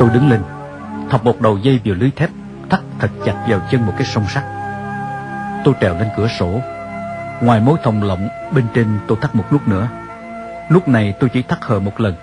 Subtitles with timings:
[0.00, 0.42] Tôi đứng lên,
[1.10, 2.30] Thọc một đầu dây vừa lưới thép,
[2.70, 4.44] Thắt thật chặt vào chân một cái song sắt.
[5.64, 6.60] Tôi trèo lên cửa sổ.
[7.40, 9.88] Ngoài mối thòng lọng, Bên trên tôi thắt một nút nữa.
[10.68, 12.14] Lúc này tôi chỉ thắt hờ một lần,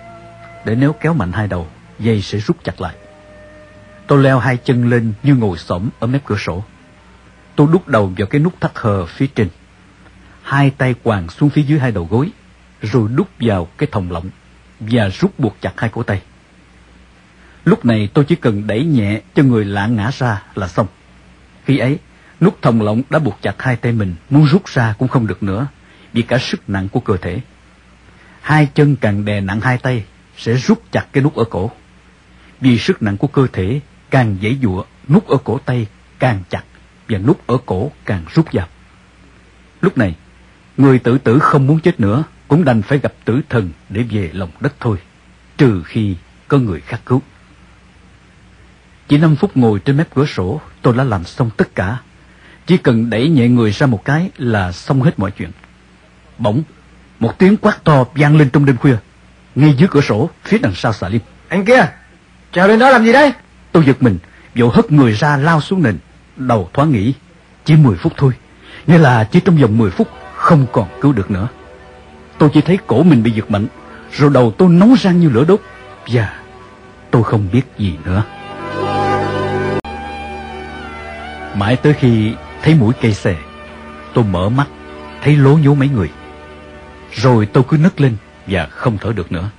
[0.64, 1.66] Để nếu kéo mạnh hai đầu,
[1.98, 2.94] Dây sẽ rút chặt lại.
[4.06, 6.64] Tôi leo hai chân lên như ngồi xổm ở mép cửa sổ.
[7.56, 9.48] Tôi đút đầu vào cái nút thắt hờ phía trên.
[10.42, 12.30] Hai tay quàng xuống phía dưới hai đầu gối,
[12.82, 14.30] Rồi đút vào cái thòng lọng
[14.80, 16.22] Và rút buộc chặt hai cổ tay.
[17.68, 20.86] Lúc này tôi chỉ cần đẩy nhẹ cho người lạ ngã ra là xong.
[21.64, 21.98] Khi ấy,
[22.40, 25.42] Nút thòng lọng đã buộc chặt hai tay mình, Muốn rút ra cũng không được
[25.42, 25.66] nữa,
[26.12, 27.40] Vì cả sức nặng của cơ thể.
[28.40, 30.04] Hai chân càng đè nặng hai tay,
[30.36, 31.70] Sẽ rút chặt cái nút ở cổ.
[32.60, 33.80] Vì sức nặng của cơ thể
[34.10, 35.86] Càng dễ dụa, Nút ở cổ tay
[36.18, 36.62] càng chặt
[37.08, 38.66] Và nút ở cổ càng rút vào.
[39.80, 40.14] Lúc này,
[40.76, 44.30] Người tự tử không muốn chết nữa, Cũng đành phải gặp tử thần để về
[44.32, 44.96] lòng đất thôi,
[45.58, 46.16] Trừ khi
[46.48, 47.22] có người khác cứu.
[49.08, 51.96] Chỉ năm phút ngồi trên mép cửa sổ Tôi đã làm xong tất cả.
[52.66, 55.50] Chỉ cần đẩy nhẹ người ra một cái Là xong hết mọi chuyện.
[56.38, 56.62] Bỗng
[57.20, 58.96] Một tiếng quát to vang lên trong đêm khuya.
[59.54, 61.20] Ngay dưới cửa sổ phía đằng sau xà lim.
[61.48, 61.86] Anh kia
[62.52, 63.32] Trèo lên đó làm gì đấy
[63.72, 64.18] Tôi giật mình
[64.54, 65.98] Vội hất người ra lao xuống nền.
[66.36, 67.14] Đầu thoáng nghĩ
[67.64, 68.32] Chỉ 10 phút thôi.
[68.86, 71.48] Nghĩa là chỉ trong vòng 10 phút Không còn cứu được nữa.
[72.38, 73.66] Tôi chỉ thấy cổ mình bị giật mạnh
[74.12, 75.60] Rồi đầu tôi nóng rang như lửa đốt.
[76.06, 76.38] Và
[77.10, 78.22] tôi không biết gì nữa
[81.58, 83.36] Mãi tới khi thấy mũi cây xè,
[84.14, 84.68] Tôi mở mắt,
[85.22, 86.10] Thấy lố nhố mấy người.
[87.12, 89.50] Rồi tôi cứ nấc lên Và không thở được nữa.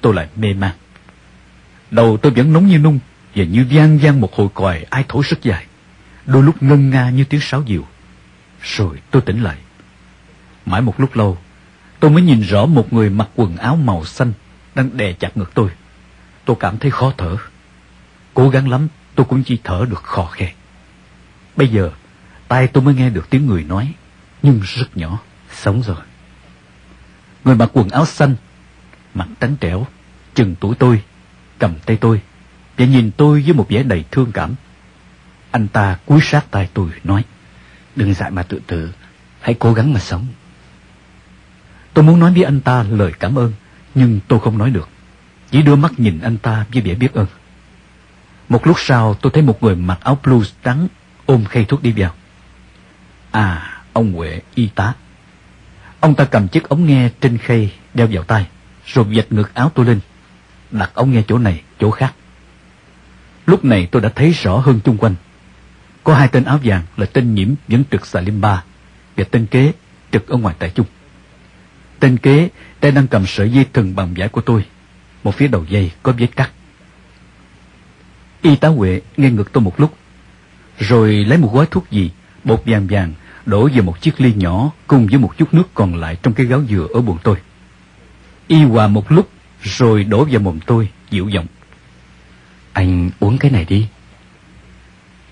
[0.00, 0.74] Tôi lại mê man.
[1.90, 2.98] Đầu tôi vẫn nóng như nung
[3.34, 5.66] Và như vang vang một hồi còi ai thổi rất dài.
[6.26, 7.82] Đôi lúc ngân nga như tiếng sáo diều.
[8.62, 9.56] Rồi tôi tỉnh lại.
[10.66, 11.38] Mãi một lúc lâu,
[12.00, 14.32] Tôi mới nhìn rõ một người mặc quần áo màu xanh
[14.74, 15.70] Đang đè chặt ngực tôi.
[16.44, 17.36] Tôi cảm thấy khó thở.
[18.34, 20.52] Cố gắng lắm, tôi cũng chỉ thở được khò khe
[21.56, 21.90] Bây giờ
[22.48, 23.94] Tai tôi mới nghe được tiếng người nói
[24.42, 25.18] Nhưng rất nhỏ.
[25.50, 25.96] Sống rồi.
[27.44, 28.34] Người mặc quần áo xanh
[29.14, 29.86] Mặt trắng trẻo
[30.34, 31.02] Chừng tuổi tôi
[31.58, 32.20] Cầm tay tôi
[32.76, 34.54] Và nhìn tôi với một vẻ đầy thương cảm.
[35.50, 37.24] Anh ta cúi sát tay tôi nói
[37.96, 38.92] Đừng dại mà tự tử
[39.40, 40.26] Hãy cố gắng mà sống.
[41.94, 43.52] Tôi muốn nói với anh ta lời cảm ơn
[43.94, 44.88] Nhưng tôi không nói được.
[45.50, 47.26] Chỉ đưa mắt nhìn anh ta với vẻ biết ơn.
[48.48, 50.88] Một lúc sau tôi thấy một người mặc áo blues trắng
[51.26, 52.14] Ôm khay thuốc đi vào.
[53.30, 54.92] À ông Huệ y tá.
[56.00, 58.46] Ông ta cầm chiếc ống nghe trên khay Đeo vào tay,
[58.86, 60.00] Rồi vạch ngược áo tôi lên.
[60.70, 62.14] Đặt ống nghe chỗ này, chỗ khác.
[63.46, 65.14] Lúc này tôi đã thấy rõ hơn chung quanh.
[66.04, 68.64] Có hai tên áo vàng là tên nhiễm vẫn trực xà lim ba
[69.16, 69.72] Và tên kế,
[70.12, 70.86] trực ở ngoài tại chung.
[72.00, 72.48] Tên kế
[72.80, 74.64] tay đang cầm sợi dây thừng bằng vải của tôi.
[75.24, 76.50] Một phía đầu dây có vết cắt.
[78.42, 79.96] Y tá Huệ nghe ngược tôi một lúc
[80.78, 82.10] rồi lấy một gói thuốc gì,
[82.44, 83.12] Bột vàng vàng,
[83.46, 86.46] Đổ vào một chiếc ly nhỏ Cùng với một chút nước còn lại trong cái
[86.46, 87.36] gáo dừa ở bụng tôi.
[88.46, 89.30] Y hòa một lúc
[89.62, 91.46] Rồi đổ vào mồm tôi, dịu giọng.
[92.72, 93.88] Anh uống cái này đi.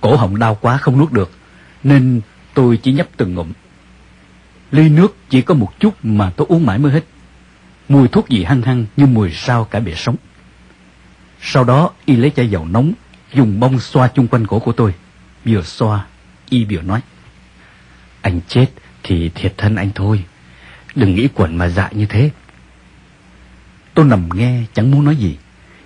[0.01, 1.31] Cổ họng đau quá không nuốt được,
[1.85, 2.21] Nên
[2.55, 3.53] tôi chỉ nhấp từng ngụm.
[4.71, 7.05] Ly nước chỉ có một chút mà tôi uống mãi mới hết.
[7.89, 10.17] Mùi thuốc gì hăng hăng như mùi sao cả bể sống.
[11.41, 12.93] Sau đó y lấy chai dầu nóng,
[13.35, 14.95] Dùng bông xoa chung quanh cổ của tôi
[15.45, 16.05] biểu xoa,
[16.49, 17.01] Y biểu nói,
[18.23, 18.67] Anh chết
[19.03, 20.25] thì thiệt thân anh thôi,
[20.95, 22.31] Đừng nghĩ quẩn mà dại như thế.
[23.95, 25.37] Tôi nằm nghe, chẳng muốn nói gì,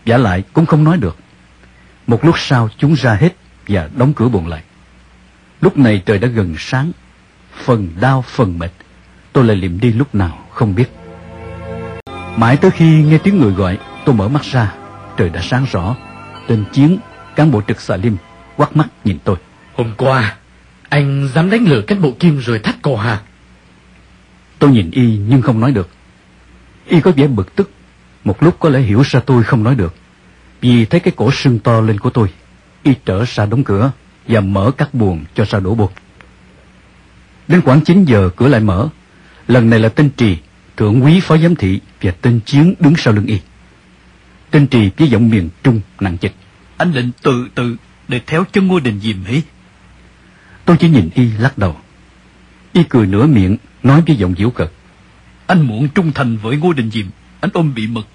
[0.05, 1.17] Giả lại cũng không nói được.
[2.07, 3.37] Một lúc sau chúng ra hết
[3.69, 4.63] Và đóng cửa buồn lại.
[5.61, 6.93] Lúc này trời đã gần sáng,
[7.65, 8.71] Phần đau phần mệt,
[9.33, 10.91] Tôi lại liệm đi lúc nào không biết.
[12.37, 14.75] Mãi tới khi nghe tiếng người gọi, Tôi mở mắt ra,
[15.17, 15.97] Trời đã sáng rõ,
[16.49, 16.99] Tên Chiến,
[17.37, 18.17] Cán bộ trực xà lim
[18.57, 19.37] Quắt mắt nhìn tôi.
[19.79, 20.37] Hôm qua
[20.89, 23.21] Anh dám đánh lửa cán bộ kim rồi thắt cổ hả?
[24.59, 25.89] Tôi nhìn y nhưng không nói được.
[26.87, 27.71] Y có vẻ bực tức.
[28.25, 29.95] Một lúc có lẽ hiểu ra tôi không nói được.
[30.61, 32.33] Vì thấy cái cổ sưng to lên của tôi
[32.83, 33.91] Y trở ra đóng cửa
[34.29, 35.91] Và mở các buồng cho ra đổ bột.
[37.49, 38.89] Đến khoảng 9 giờ cửa lại mở.
[39.49, 40.37] Lần này là tên Trì
[40.77, 43.41] Thượng quý phó giám thị Và tên Chiến đứng sau lưng y.
[44.51, 46.35] Tên Trì với giọng miền Trung nặng chịch.
[46.77, 47.77] Anh định tự tự
[48.09, 49.43] Để theo chân ngôi đình dìm hí
[50.69, 51.77] Tôi chỉ nhìn y lắc đầu.
[52.73, 54.71] Y cười nửa miệng Nói với giọng diễu cợt.
[55.47, 57.07] Anh muốn trung thành với ngôi đình diệm
[57.41, 58.07] Anh ôm bị mực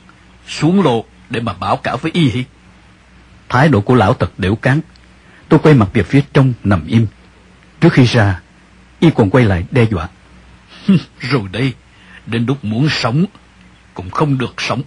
[0.47, 2.43] Xuống lộ để mà báo cáo với y hí
[3.49, 4.81] Thái độ của lão thật đểu cán.
[5.49, 7.07] Tôi quay mặt về phía trong nằm im.
[7.81, 8.41] Trước khi ra
[8.99, 10.09] Y còn quay lại đe dọa.
[11.19, 11.73] Rồi đây
[12.25, 13.25] Đến lúc muốn sống
[13.93, 14.81] Cũng không được sống.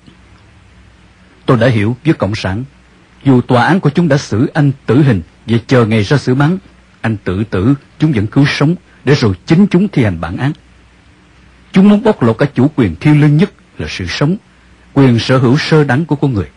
[1.46, 2.64] Tôi đã hiểu với Cộng sản
[3.24, 6.34] Dù tòa án của chúng đã xử anh tử hình và chờ ngày ra xử
[6.34, 6.58] bắn,
[7.06, 8.74] anh tự tử, chúng vẫn cứu sống
[9.04, 10.52] để rồi chính chúng thi hành bản án.
[11.72, 14.36] Chúng muốn bóc lột cả chủ quyền thiêng liêng nhất là sự sống,
[14.92, 16.48] quyền sở hữu sơ đẳng của con người.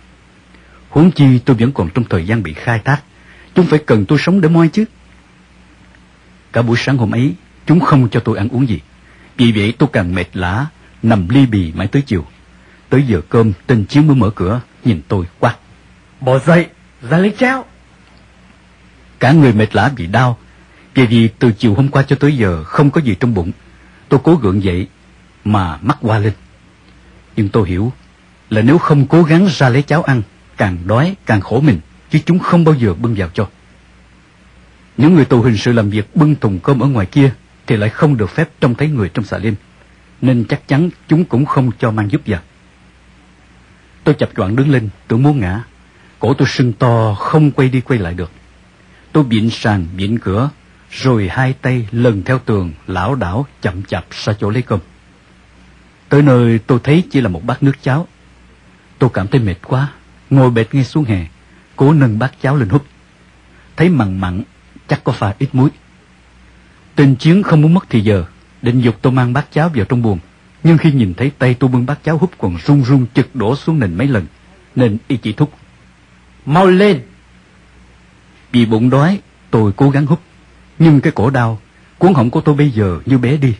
[0.89, 3.01] Huống chi tôi vẫn còn trong thời gian bị khai thác,
[3.55, 4.85] chúng phải cần tôi sống để moi chứ.
[6.53, 7.33] Cả buổi sáng hôm ấy,
[7.65, 8.79] chúng không cho tôi ăn uống gì.
[9.37, 10.65] Vì vậy tôi càng mệt lã,
[11.03, 12.25] nằm ly bì mãi tới chiều.
[12.89, 15.55] Tới giờ cơm, tên chiến mới mở cửa, nhìn tôi quát.
[16.21, 16.65] Bỏ dậy,
[17.09, 17.65] ra lấy cháo.
[19.19, 20.37] Cả người mệt lã bị đau,
[20.93, 23.51] vì vì từ chiều hôm qua cho tới giờ không có gì trong bụng.
[24.09, 24.87] Tôi cố gượng dậy,
[25.43, 26.33] mà mắt qua lên.
[27.35, 27.93] Nhưng tôi hiểu
[28.49, 30.21] là nếu không cố gắng ra lấy cháo ăn,
[30.57, 31.79] càng đói càng khổ mình,
[32.09, 33.47] chứ chúng không bao giờ bưng vào cho.
[34.97, 37.33] Những người tù hình sự làm việc bưng thùng cơm ở ngoài kia
[37.67, 39.55] thì lại không được phép trông thấy người trong xà lim,
[40.21, 42.41] nên chắc chắn chúng cũng không cho mang giúp vào.
[44.03, 45.63] Tôi chập choạng đứng lên, tưởng muốn ngã.
[46.19, 48.31] Cổ tôi sưng to, không quay đi quay lại được.
[49.11, 50.49] Tôi biện sàn, biện cửa,
[50.91, 54.79] rồi hai tay lần theo tường, lão đảo, chậm chạp ra chỗ lấy cơm.
[56.09, 58.07] Tới nơi tôi thấy chỉ là một bát nước cháo.
[58.99, 59.91] Tôi cảm thấy mệt quá,
[60.29, 61.25] ngồi bệt ngay xuống hè,
[61.75, 62.85] cố nâng bát cháo lên húp.
[63.75, 64.43] Thấy mặn mặn,
[64.87, 65.69] chắc có pha ít muối.
[66.95, 68.25] Tên chiến không muốn mất thì giờ,
[68.61, 70.19] định dục tôi mang bát cháo vào trong buồng.
[70.63, 73.55] Nhưng khi nhìn thấy tay tôi bưng bát cháo húp còn run run chực đổ
[73.55, 74.25] xuống nền mấy lần,
[74.75, 75.53] nên y chỉ thúc.
[76.45, 77.01] Mau lên!
[78.51, 79.19] Vì bụng đói,
[79.51, 80.19] tôi cố gắng hút
[80.79, 81.59] Nhưng cái cổ đau,
[81.97, 83.55] cuốn họng của tôi bây giờ như bé đi.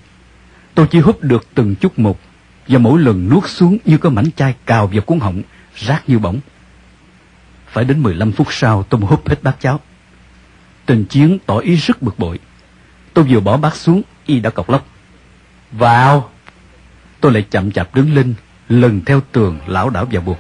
[0.76, 2.20] Tôi chỉ hút được từng chút một,
[2.68, 5.42] và mỗi lần nuốt xuống như có mảnh chai cào vào cuốn họng,
[5.78, 6.40] rát như bỏng.
[7.68, 9.80] Phải đến 15 phút sau tôi mới hút hết bát cháo.
[10.86, 12.40] Tình chiến tỏ ý rất bực bội.
[13.14, 14.88] Tôi vừa bỏ bát xuống, y đã cọc lóc.
[15.72, 16.30] Vào!
[17.22, 18.34] Tôi lại chậm chạp đứng lên,
[18.70, 20.38] lần theo tường lão đảo vào buộc.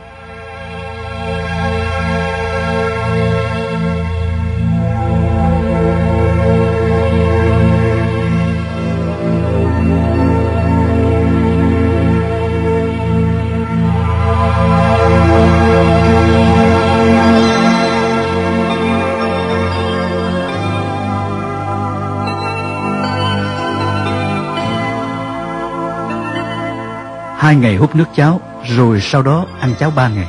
[27.49, 28.41] Hai ngày hút nước cháo,
[28.75, 30.27] rồi sau đó ăn cháo ba ngày.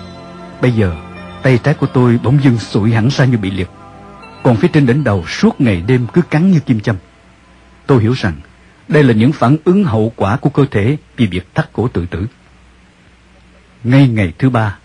[0.62, 0.96] Bây giờ,
[1.42, 3.70] tay trái của tôi bỗng dưng sụi hẳn ra như bị liệt.
[4.42, 6.96] Còn phía trên đỉnh đầu suốt ngày đêm cứ cắn như kim châm.
[7.86, 8.32] Tôi hiểu rằng,
[8.88, 12.06] đây là những phản ứng hậu quả của cơ thể vì việc thắt cổ tự
[12.06, 12.26] tử.
[13.84, 14.78] Ngay ngày thứ ba,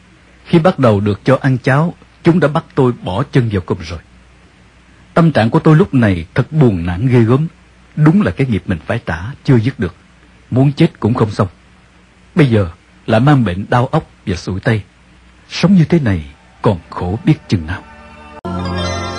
[0.45, 1.93] khi bắt đầu được cho ăn cháo,
[2.23, 3.99] chúng đã bắt tôi bỏ chân vào cơm rồi.
[5.13, 7.47] Tâm trạng của tôi lúc này thật buồn nản ghê gớm.
[7.95, 9.95] Đúng là cái nghiệp mình phải trả, chưa dứt được.
[10.51, 11.47] Muốn chết cũng không xong.
[12.35, 12.69] Bây giờ
[13.05, 14.83] lại mang bệnh đau óc và sụi tay.
[15.49, 16.25] Sống như thế này
[16.61, 17.83] còn khổ biết chừng nào.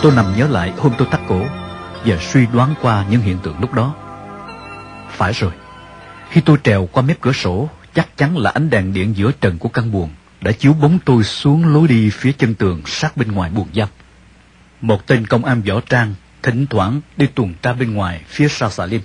[0.02, 1.46] Tôi nằm nhớ lại hôm tôi tắt cổ
[2.04, 3.94] và suy đoán qua những hiện tượng lúc đó.
[5.10, 5.52] Phải rồi,
[6.30, 9.58] khi tôi trèo qua mép cửa sổ, chắc chắn là ánh đèn điện giữa trần
[9.58, 10.10] của căn buồng
[10.40, 13.88] đã chiếu bóng tôi xuống lối đi phía chân tường sát bên ngoài buồng giam.
[14.80, 18.70] Một tên công an võ trang thỉnh thoảng đi tuần tra bên ngoài phía sau
[18.70, 19.02] xà lim,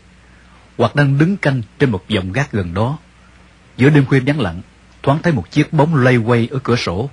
[0.78, 2.98] hoặc đang đứng canh trên một dòng gác gần đó
[3.82, 4.62] Giữa đêm khuya vắng lặng,
[5.04, 7.10] thoáng thấy một chiếc bóng lay quay ở cửa sổ.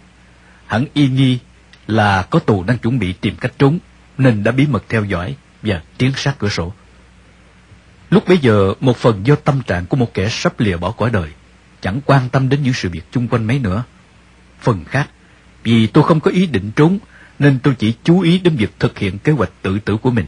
[0.67, 1.39] Hẳn y nghi
[1.87, 3.79] là có tù đang chuẩn bị tìm cách trốn,
[4.19, 6.73] nên đã bí mật theo dõi và tiến sát cửa sổ.
[8.11, 11.11] Lúc bấy giờ, một phần do tâm trạng của một kẻ sắp lìa bỏ cõi
[11.11, 11.31] đời,
[11.81, 13.85] chẳng quan tâm đến những sự việc chung quanh mấy nữa.
[14.61, 15.09] Phần khác,
[15.63, 16.99] vì tôi không có ý định trốn,
[17.39, 20.27] nên tôi chỉ chú ý đến việc thực hiện kế hoạch tự tử của mình,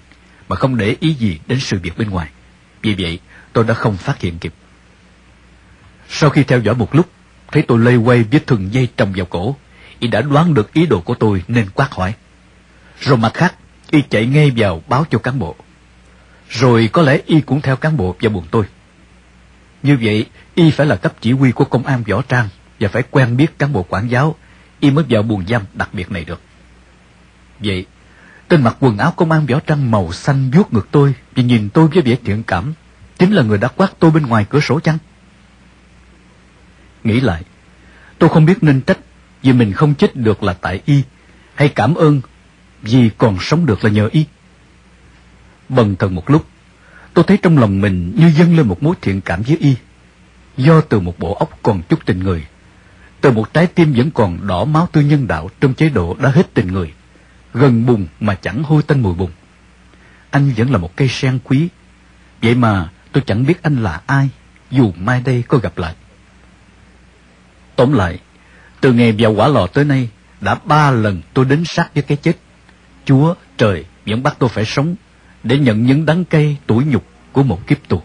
[0.49, 2.28] mà không để ý gì đến sự việc bên ngoài.
[2.82, 3.18] Vì vậy,
[3.52, 4.54] tôi đã không phát hiện kịp.
[6.10, 7.10] Sau khi theo dõi một lúc,
[7.52, 9.56] thấy tôi lây quay vết thừng dây trồng vào cổ,
[9.98, 12.14] y đã đoán được ý đồ của tôi nên quát hỏi.
[13.00, 13.54] Rồi mặt khác,
[13.90, 15.56] y chạy ngay vào báo cho cán bộ.
[16.48, 18.64] Rồi có lẽ y cũng theo cán bộ vào buồng tôi.
[19.82, 22.48] Như vậy, y phải là cấp chỉ huy của công an võ trang
[22.80, 24.34] và phải quen biết cán bộ quản giáo,
[24.80, 26.40] y mới vào buồng giam đặc biệt này được.
[27.58, 27.86] Vậy,
[28.48, 31.68] tên mặc quần áo công an võ trang màu xanh vuốt ngực tôi và nhìn
[31.68, 32.74] tôi với vẻ thiện cảm,
[33.18, 34.98] chính là người đã quát tôi bên ngoài cửa sổ chăng?
[37.04, 37.42] Nghĩ lại,
[38.19, 38.99] tôi không biết nên trách
[39.42, 41.02] vì mình không chết được là tại y,
[41.54, 42.21] hay cảm ơn
[42.83, 44.25] vì còn sống được là nhờ y.
[45.69, 46.47] Bần thần một lúc,
[47.14, 49.75] tôi thấy trong lòng mình như dâng lên một mối thiện cảm với y,
[50.57, 52.47] do từ một bộ óc còn chút tình người,
[53.21, 56.30] từ một trái tim vẫn còn đỏ máu tư nhân đạo trong chế độ đã
[56.30, 56.92] hết tình người,
[57.54, 59.30] gần bùng mà chẳng hôi tanh mùi bùng
[60.30, 61.69] Anh vẫn là một cây sen quý,
[62.42, 64.28] vậy mà tôi chẳng biết anh là ai,
[64.71, 65.95] dù mai đây có gặp lại.
[67.80, 68.18] Tóm lại,
[68.80, 70.08] từ ngày vào quả lò tới nay,
[70.40, 72.32] đã ba lần tôi đến sát với cái chết.
[73.04, 74.94] Chúa trời vẫn bắt tôi phải sống
[75.42, 78.02] để nhận những đắng cay tủi nhục của một kiếp tù.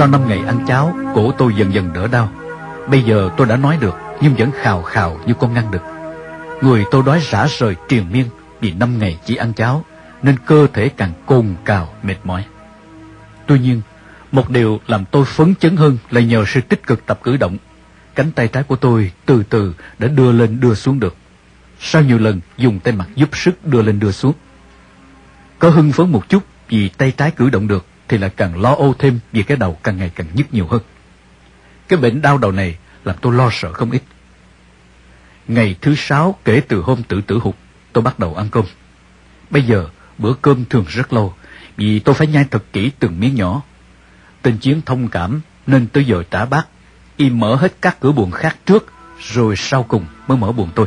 [0.00, 2.32] Sau năm ngày ăn cháo, cổ tôi dần dần đỡ đau.
[2.88, 5.82] Bây giờ tôi đã nói được, nhưng vẫn khào khào như con ngăn đực.
[6.62, 8.26] Người tôi đói rã rời triền miên
[8.60, 9.84] vì năm ngày chỉ ăn cháo,
[10.22, 12.44] nên cơ thể càng cồn cào, mệt mỏi.
[13.46, 13.80] Tuy nhiên,
[14.32, 17.56] một điều làm tôi phấn chấn hơn là nhờ sự tích cực tập cử động.
[18.14, 21.16] Cánh tay trái của tôi từ từ đã đưa lên đưa xuống được.
[21.80, 24.34] Sau nhiều lần dùng tay mặt giúp sức đưa lên đưa xuống.
[25.58, 28.74] Có hưng phấn một chút vì tay trái cử động được thì lại càng lo
[28.74, 30.82] âu thêm vì cái đầu càng ngày càng nhức nhiều hơn.
[31.88, 34.02] Cái bệnh đau đầu này làm tôi lo sợ không ít.
[35.48, 37.54] Ngày thứ sáu kể từ hôm tự tử hụt,
[37.92, 38.64] tôi bắt đầu ăn cơm.
[39.50, 39.88] Bây giờ
[40.18, 41.34] bữa cơm thường rất lâu
[41.76, 43.62] vì tôi phải nhai thật kỹ từng miếng nhỏ.
[44.42, 46.66] Tên Chiến thông cảm nên tới giờ trả bát.
[47.16, 50.86] Y mở hết các cửa buồng khác trước rồi sau cùng mới mở buồng tôi.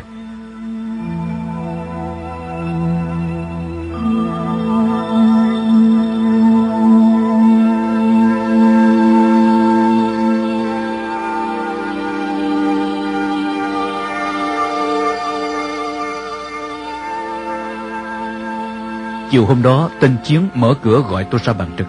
[19.34, 21.88] Chiều hôm đó, tên Chiến mở cửa gọi tôi ra bàn trực.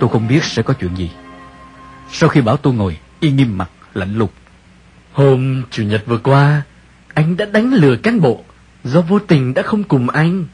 [0.00, 1.10] Tôi không biết sẽ có chuyện gì.
[2.10, 4.30] Sau khi bảo tôi ngồi, y nghiêm mặt, lạnh lùng.
[5.12, 6.62] Hôm Chủ nhật vừa qua,
[7.14, 8.44] anh đã đánh lừa cán bộ
[8.84, 10.44] do vô tình đã không cùng anh.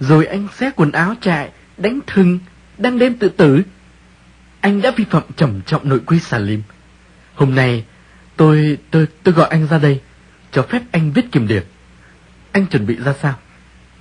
[0.00, 2.38] Rồi anh xé quần áo chạy, đánh thừng,
[2.78, 3.62] đang đêm tự tử.
[4.60, 6.62] Anh đã vi phạm trầm trọng nội quy xà lim.
[7.34, 7.84] Hôm nay,
[8.36, 10.00] tôi, tôi, tôi gọi anh ra đây,
[10.52, 11.62] cho phép anh viết kiểm điểm.
[12.52, 13.34] Anh chuẩn bị ra sao?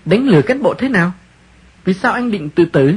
[0.08, 1.14] Đánh lừa cán bộ thế nào?
[1.86, 2.96] Vì sao anh định tự tử?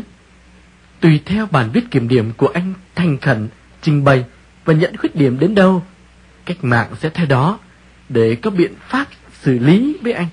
[1.00, 3.48] Tùy theo bản viết kiểm điểm của anh thành khẩn,
[3.82, 4.24] trình bày
[4.64, 5.84] và nhận khuyết điểm đến đâu,
[6.44, 7.58] cách mạng sẽ theo đó
[8.08, 9.08] để có biện pháp
[9.42, 10.26] xử lý với anh.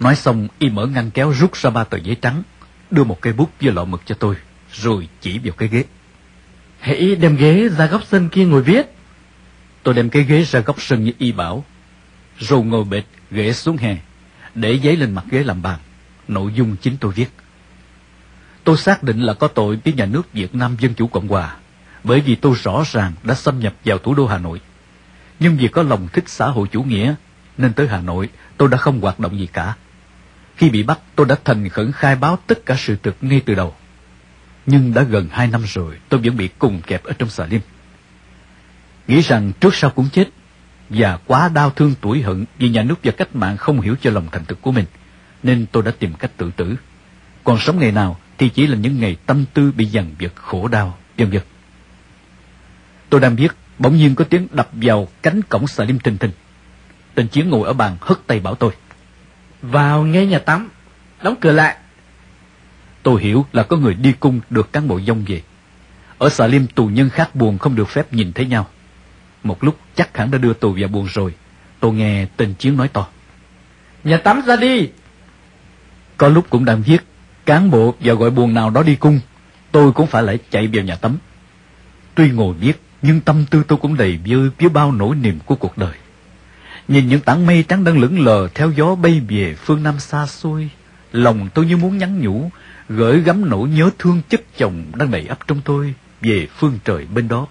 [0.00, 2.42] Nói xong, y mở ngăn kéo rút ra ba tờ giấy trắng,
[2.90, 4.36] đưa một cây bút với lọ mực cho tôi,
[4.72, 5.84] rồi chỉ vào cái ghế.
[6.80, 8.86] Hãy đem ghế ra góc sân kia ngồi viết.
[9.82, 11.64] Tôi đem cái ghế ra góc sân như y bảo,
[12.38, 13.96] rồi ngồi bệt, ghế xuống hè,
[14.54, 15.78] để giấy lên mặt ghế làm bàn.
[16.28, 17.28] Nội dung chính tôi viết.
[18.64, 21.56] Tôi xác định là có tội với nhà nước Việt Nam Dân Chủ Cộng Hòa,
[22.04, 24.60] bởi vì tôi rõ ràng đã xâm nhập vào thủ đô Hà Nội.
[25.40, 27.14] Nhưng vì có lòng thích xã hội chủ nghĩa,
[27.58, 29.74] nên tới Hà Nội tôi đã không hoạt động gì cả.
[30.56, 33.54] Khi bị bắt, tôi đã thành khẩn khai báo tất cả sự thực ngay từ
[33.54, 33.74] đầu.
[34.66, 37.60] Nhưng đã gần hai năm rồi, tôi vẫn bị cùng kẹp ở trong xà lim.
[39.08, 40.28] Nghĩ rằng trước sau cũng chết,
[40.94, 44.10] và quá đau thương tuổi hận vì nhà nước và cách mạng không hiểu cho
[44.10, 44.84] lòng thành thực của mình,
[45.42, 46.76] nên tôi đã tìm cách tự tử.
[47.44, 50.68] Còn sống ngày nào thì chỉ là những ngày tâm tư bị dằn vặt khổ
[50.68, 51.42] đau, vân vân.
[53.08, 56.30] Tôi đang viết, bỗng nhiên có tiếng đập vào cánh cổng xà lim thình thình.
[57.14, 58.72] Tên Chiến ngồi ở bàn hất tay bảo tôi.
[59.62, 60.68] Vào ngay nhà tắm,
[61.22, 61.76] đóng cửa lại.
[63.02, 65.42] Tôi hiểu là có người đi cung được cán bộ dông về.
[66.18, 68.68] Ở xà lim tù nhân khác buồn không được phép nhìn thấy nhau.
[69.42, 71.34] Một lúc chắc hẳn đã đưa tù vào buồn rồi.
[71.80, 73.08] Tôi nghe tên Chiến nói to.
[74.04, 74.88] Nhà tắm ra đi.
[76.16, 76.98] Có lúc cũng đang viết,
[77.46, 79.20] cán bộ vào gọi buồn nào đó đi cung,
[79.72, 81.16] tôi cũng phải lại chạy vào nhà tắm.
[82.14, 85.54] Tuy ngồi viết, nhưng tâm tư tôi cũng đầy vơi với bao nỗi niềm của
[85.54, 85.94] cuộc đời.
[86.88, 90.26] Nhìn những tảng mây trắng đang lững lờ theo gió bay về phương Nam xa
[90.26, 90.70] xôi,
[91.12, 92.50] lòng tôi như muốn nhắn nhủ,
[92.88, 97.06] gửi gắm nỗi nhớ thương chất chồng đang đầy ấp trong tôi về phương trời
[97.14, 97.46] bên đó.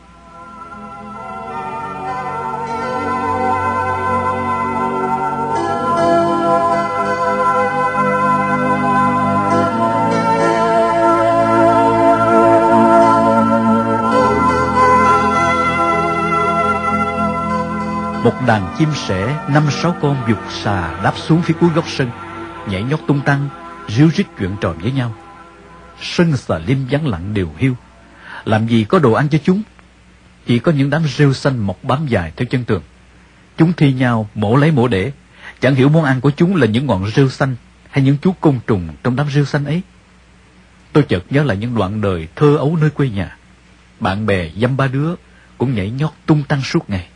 [18.51, 22.09] Đàn chim sẻ năm sáu con dục xà đáp xuống phía cuối góc sân,
[22.69, 23.49] nhảy nhót tung tăng,
[23.87, 25.15] ríu rít chuyện trò với nhau.
[26.01, 27.75] Sân xà lim vắng lặng đều hiu,
[28.45, 29.61] làm gì có đồ ăn cho chúng?
[30.45, 32.81] Chỉ có những đám rêu xanh mọc bám dài theo chân tường.
[33.57, 35.11] Chúng thi nhau mổ lấy mổ để,
[35.59, 37.55] chẳng hiểu món ăn của chúng là những ngọn rêu xanh
[37.89, 39.81] hay những chú côn trùng trong đám rêu xanh ấy.
[40.93, 43.37] Tôi chợt nhớ lại những đoạn đời thơ ấu nơi quê nhà.
[43.99, 45.15] Bạn bè dăm ba đứa
[45.57, 47.07] cũng nhảy nhót tung tăng suốt ngày.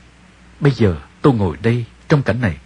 [0.59, 2.57] Bây giờ tôi ngồi đây trong cảnh này,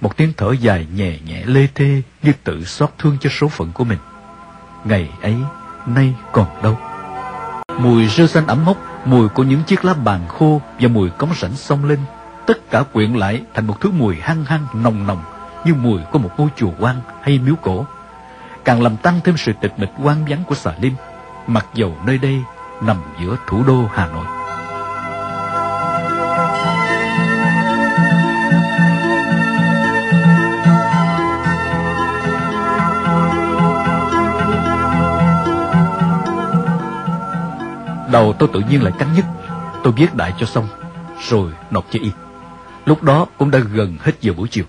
[0.00, 3.72] Một tiếng thở dài nhẹ nhẹ lê thê như tự xót thương cho số phận
[3.72, 3.98] của mình.
[4.84, 5.36] Ngày ấy,
[5.86, 6.78] nay còn đâu.
[7.78, 8.76] Mùi rêu xanh ẩm mốc,
[9.06, 11.98] mùi của những chiếc lá bàn khô và mùi cống rãnh xông lên.
[12.46, 15.22] Tất cả quyện lại thành một thứ mùi hăng hăng, nồng nồng,
[15.64, 17.86] như mùi của một ngôi chùa quan hay miếu cổ.
[18.64, 20.94] Càng làm tăng thêm sự tịch mịch quan vắng của xà lim,
[21.46, 22.42] mặc dầu nơi đây
[22.82, 24.39] nằm giữa thủ đô Hà Nội.
[38.10, 39.24] Đầu tôi tự nhiên lại cắn nhất,
[39.82, 40.68] Tôi viết đại cho xong
[41.28, 42.10] Rồi nộp cho y.
[42.84, 44.64] Lúc đó cũng đã gần hết giờ buổi chiều.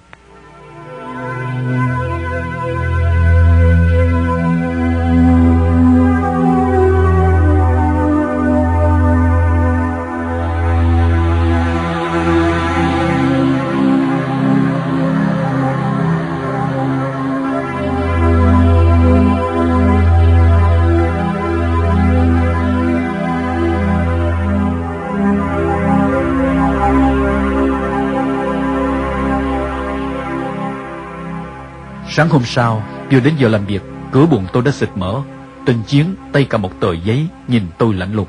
[32.14, 35.22] Sáng hôm sau, vừa đến giờ làm việc, cửa buồng tôi đã xịt mở.
[35.66, 38.28] Tình chiến tay cầm một tờ giấy, nhìn tôi lạnh lùng.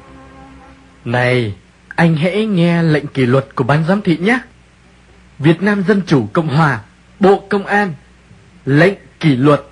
[1.04, 1.54] Này,
[1.88, 4.38] anh hãy nghe lệnh kỷ luật của ban giám thị nhé.
[5.38, 6.80] Việt Nam Dân Chủ Cộng Hòa,
[7.20, 7.94] Bộ Công an,
[8.66, 9.62] lệnh kỷ luật,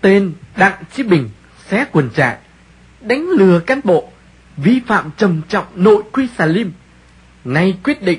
[0.00, 1.30] tên Đặng Chí Bình,
[1.68, 2.36] xé quần trại,
[3.00, 4.08] đánh lừa cán bộ,
[4.56, 6.72] vi phạm trầm trọng nội quy xà lim.
[7.44, 8.18] Nay quyết định,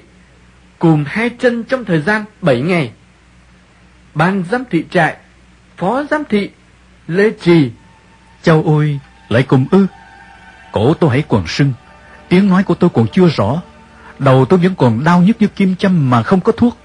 [0.80, 2.92] cùng hai chân trong thời gian 7 ngày.
[4.14, 5.18] Ban giám thị trại,
[5.78, 6.50] phó giám thị,
[7.08, 7.72] Lê Trì,
[8.42, 9.00] Châu ôi,
[9.30, 9.88] lại cùng ư.
[10.72, 11.74] Cổ tôi hãy còn sưng,
[12.30, 13.62] tiếng nói của tôi còn chưa rõ.
[14.20, 16.78] Đầu tôi vẫn còn đau nhức như kim châm mà không có thuốc.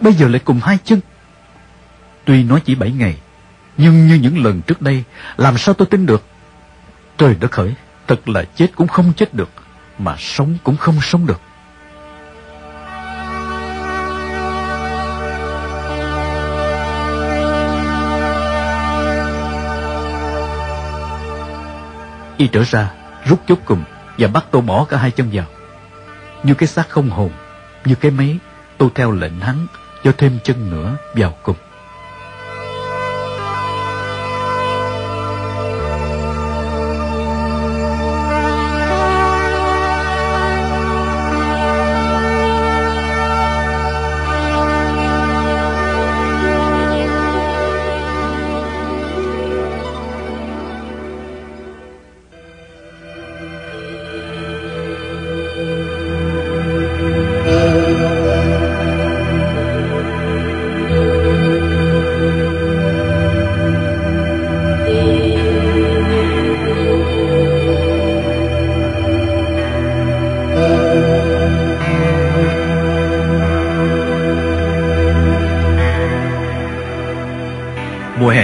[0.00, 1.00] Bây giờ lại cùng hai chân.
[2.24, 3.16] Tuy nói chỉ bảy ngày,
[3.76, 5.04] nhưng như những lần trước đây,
[5.36, 6.24] làm sao tôi tin được?
[7.18, 7.74] Trời đất khởi
[8.06, 9.50] thật là chết cũng không chết được,
[9.98, 11.40] mà sống cũng không sống được.
[22.38, 22.90] Y trở ra,
[23.24, 23.82] rút chốt cùng
[24.18, 25.46] và bắt tôi bỏ cả hai chân vào.
[26.42, 27.30] Như cái xác không hồn,
[27.84, 28.38] như cái máy,
[28.78, 29.66] tôi theo lệnh hắn
[30.04, 31.56] cho thêm chân nữa vào cùng.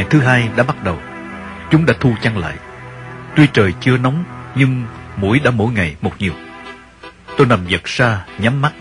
[0.04, 0.98] Ngày thứ hai đã bắt đầu.
[1.70, 2.56] Chúng đã thu chăn lại.
[3.36, 4.86] Tuy trời chưa nóng, nhưng
[5.16, 6.32] mũi đã mỗi ngày một nhiều.
[7.36, 8.72] Tôi nằm giật xa nhắm mắt,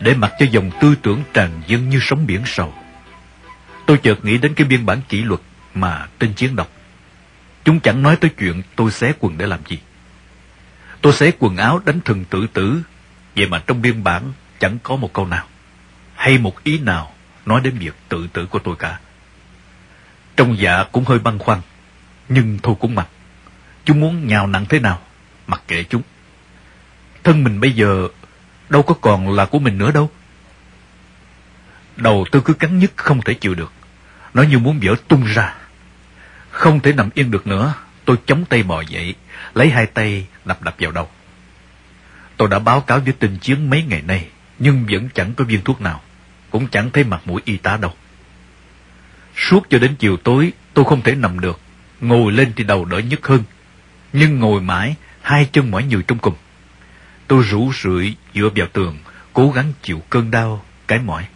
[0.00, 2.74] để mặc cho dòng tư tưởng tràn dâng như sóng biển sầu.
[3.86, 5.40] Tôi chợt nghĩ đến cái biên bản kỷ luật
[5.74, 6.68] mà tên chiến đọc.
[7.64, 9.78] Chúng chẳng nói tới chuyện tôi xé quần để làm gì.
[11.00, 12.82] Tôi xé quần áo đánh thần tự tử,
[13.36, 14.22] vậy mà trong biên bản
[14.58, 15.46] chẳng có một câu nào,
[16.14, 17.12] hay một ý nào
[17.46, 18.98] nói đến việc tự tử của tôi cả.
[20.38, 21.60] Trong dạ cũng hơi băn khoăn,
[22.28, 23.08] nhưng thôi cũng mặc.
[23.84, 25.00] Chúng muốn nhào nặng thế nào,
[25.46, 26.02] mặc kệ chúng.
[27.24, 28.08] Thân mình bây giờ
[28.68, 30.10] đâu có còn là của mình nữa đâu.
[31.96, 33.72] Đầu tôi cứ cắn nhức không thể chịu được.
[34.34, 35.54] Nó như muốn vỡ tung ra.
[36.50, 37.74] Không thể nằm yên được nữa,
[38.04, 39.14] tôi chống tay bò dậy,
[39.54, 41.08] lấy hai tay đập đập vào đầu.
[42.36, 45.60] Tôi đã báo cáo với tình chiến mấy ngày nay, nhưng vẫn chẳng có viên
[45.60, 46.02] thuốc nào,
[46.50, 47.94] cũng chẳng thấy mặt mũi y tá đâu.
[49.38, 51.60] Suốt cho đến chiều tối, tôi không thể nằm được,
[52.00, 53.42] ngồi lên thì đầu đỡ nhức hơn,
[54.12, 56.34] nhưng ngồi mãi, hai chân mỏi nhừ trong cùng.
[57.26, 58.98] Tôi rủ rượi dựa vào tường,
[59.32, 61.26] cố gắng chịu cơn đau, cái mỏi.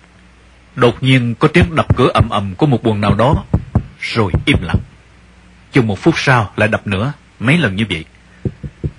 [0.77, 3.45] Đột nhiên có tiếng đập cửa ầm ầm của một buồng nào đó,
[4.01, 4.81] rồi im lặng.
[5.73, 8.05] Chừng một phút sau lại đập nữa, mấy lần như vậy.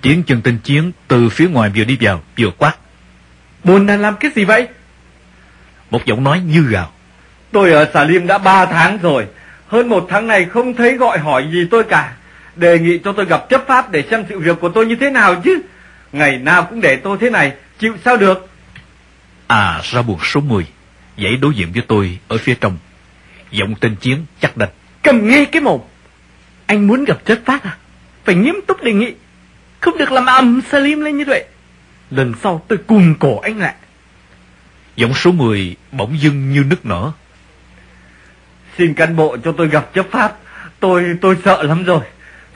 [0.00, 2.76] Tiếng chân tên chiến từ phía ngoài vừa đi vào, vừa quát.
[3.64, 4.68] Bồn đang làm cái gì vậy?
[5.90, 6.93] Một giọng nói như gào.
[7.54, 9.26] Tôi ở Xà Liêm đã ba tháng rồi.
[9.66, 12.12] Hơn một tháng này không thấy gọi hỏi gì tôi cả.
[12.56, 15.10] Đề nghị cho tôi gặp chấp pháp để xem sự việc của tôi như thế
[15.10, 15.62] nào chứ.
[16.12, 18.48] Ngày nào cũng để tôi thế này, chịu sao được.
[19.46, 20.66] À, ra buồng số 10.
[21.18, 22.78] dãy đối diện với tôi ở phía trong.
[23.50, 24.70] Giọng tên chiến chắc đạch.
[25.02, 25.80] Cầm nghe cái mồm.
[26.66, 27.76] Anh muốn gặp chất phát à?
[28.24, 29.14] Phải nghiêm túc đề nghị.
[29.80, 31.44] Không được làm ầm Salim lên như vậy.
[32.10, 33.74] Lần sau tôi cùng cổ anh lại.
[34.96, 37.12] Giọng số 10 bỗng dưng như nức nở.
[38.78, 40.38] Xin cán bộ cho tôi gặp chấp pháp.
[40.80, 42.00] Tôi, tôi sợ lắm rồi.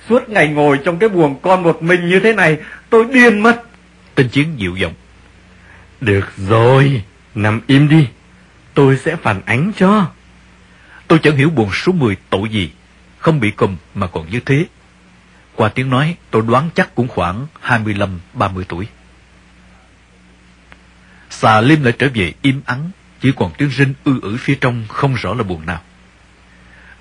[0.08, 2.58] Suốt ngày ngồi trong cái buồng con một mình như thế này,
[2.90, 3.62] tôi điên mất.
[4.14, 4.94] Tên chiến dịu giọng.
[6.00, 7.02] Được rồi,
[7.34, 8.08] nằm im đi.
[8.74, 10.06] Tôi sẽ phản ánh cho.
[11.08, 12.70] Tôi chẳng hiểu buồn số 10 tội gì,
[13.18, 14.66] không bị cùm mà còn như thế.
[15.54, 18.86] Qua tiếng nói, tôi đoán chắc cũng khoảng 25-30 tuổi.
[21.30, 24.84] Xà Liêm lại trở về im ắng, chỉ còn tiếng rinh ư ử phía trong
[24.88, 25.80] không rõ là buồn nào.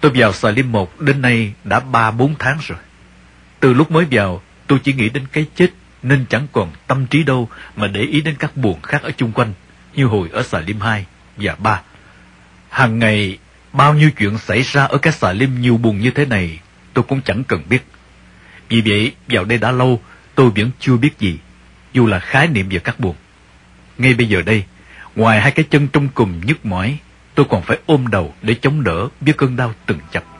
[0.01, 2.77] Tôi vào xà Liêm một đến nay đã 3-4 tháng rồi.
[3.59, 5.69] Từ lúc mới vào, tôi chỉ nghĩ đến cái chết
[6.03, 9.31] nên chẳng còn tâm trí đâu mà để ý đến các buồn khác ở chung
[9.31, 9.53] quanh,
[9.95, 11.05] như hồi ở xà Liêm 2
[11.37, 11.81] và 3.
[12.69, 13.37] Hàng ngày,
[13.73, 16.59] bao nhiêu chuyện xảy ra ở các xà Liêm nhiều buồn như thế này,
[16.93, 17.85] tôi cũng chẳng cần biết.
[18.69, 20.01] Vì vậy, vào đây đã lâu,
[20.35, 21.37] tôi vẫn chưa biết gì,
[21.93, 23.15] dù là khái niệm về các buồn.
[23.97, 24.63] Ngay bây giờ đây,
[25.15, 26.97] ngoài hai cái chân trong cùng nhức mỏi,
[27.37, 30.36] tôi còn phải ôm đầu để chống đỡ với cơn đau từng chập.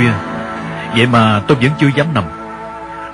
[0.00, 0.12] Khuya,
[0.96, 2.24] vậy mà tôi vẫn chưa dám nằm.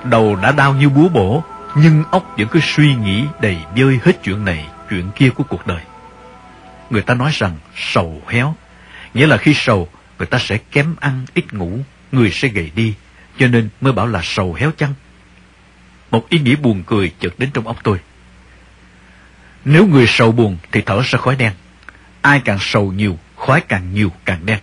[0.09, 1.43] Đầu đã đau như búa bổ,
[1.75, 5.67] nhưng óc vẫn cứ suy nghĩ đầy bơi hết chuyện này, chuyện kia của cuộc
[5.67, 5.81] đời.
[6.89, 8.55] Người ta nói rằng sầu héo,
[9.13, 11.79] nghĩa là khi sầu, người ta sẽ kém ăn, ít ngủ,
[12.11, 12.93] người sẽ gầy đi,
[13.39, 14.93] cho nên mới bảo là sầu héo chăng.
[16.11, 17.99] Một ý nghĩ buồn cười chợt đến trong óc tôi.
[19.65, 21.51] Nếu người sầu buồn thì thở ra khói đen.
[22.21, 24.59] Ai càng sầu nhiều, khói càng nhiều càng đen.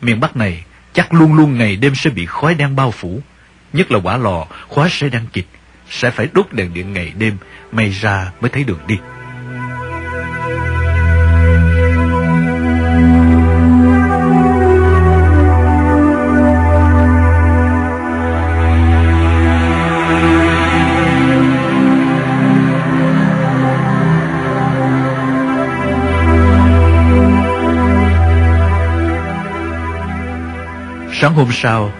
[0.00, 3.20] Miền Bắc này chắc luôn luôn ngày đêm sẽ bị khói đen bao phủ.
[3.72, 5.46] Nhất là quả lò, khóa sẽ đang kịch,
[5.90, 7.36] sẽ phải đốt đèn điện ngày đêm,
[7.72, 8.98] may ra mới thấy đường đi.
[31.20, 31.92] Sáng hôm sau,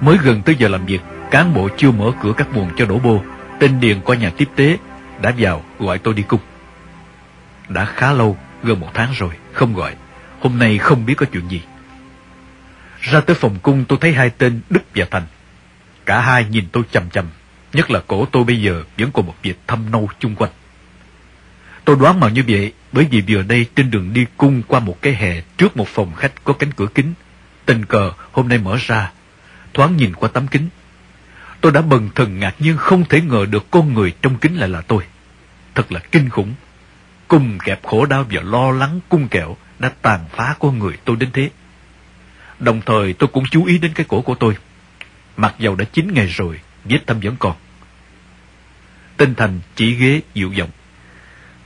[0.00, 2.98] mới gần tới giờ làm việc, cán bộ chưa mở cửa các buồng cho đổ
[2.98, 3.22] bô.
[3.60, 4.78] Tên Điền qua nhà tiếp tế,
[5.22, 6.40] đã vào gọi tôi đi cung.
[7.68, 9.94] Đã khá lâu, gần một tháng rồi, không gọi.
[10.40, 11.62] Hôm nay không biết có chuyện gì.
[13.00, 15.26] Ra tới phòng cung tôi thấy hai tên Đức và Thành.
[16.06, 17.26] Cả hai nhìn tôi chầm chầm,
[17.72, 20.50] nhất là cổ tôi bây giờ vẫn còn một vệt thâm nâu chung quanh.
[21.84, 25.02] Tôi đoán mà như vậy bởi vì vừa đây trên đường đi cung qua một
[25.02, 27.14] cái hè trước một phòng khách có cánh cửa kính
[27.66, 29.10] Tình cờ hôm nay mở ra,
[29.74, 30.68] thoáng nhìn qua tấm kính.
[31.60, 34.68] Tôi đã bần thần ngạc nhiên không thể ngờ được con người trong kính lại
[34.68, 35.02] là tôi.
[35.74, 36.54] Thật là kinh khủng.
[37.28, 41.16] Cùng kẹp khổ đau và lo lắng cung kẹo đã tàn phá con người tôi
[41.16, 41.50] đến thế.
[42.58, 44.56] Đồng thời tôi cũng chú ý đến cái cổ của tôi.
[45.36, 47.56] Mặc dầu đã chín ngày rồi, vết thâm vẫn còn.
[49.16, 50.70] Tinh Thành chỉ ghế dịu giọng.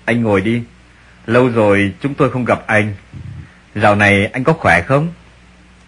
[0.05, 0.63] Anh ngồi đi.
[1.27, 2.95] Lâu rồi chúng tôi không gặp anh.
[3.75, 5.13] Dạo này anh có khỏe không?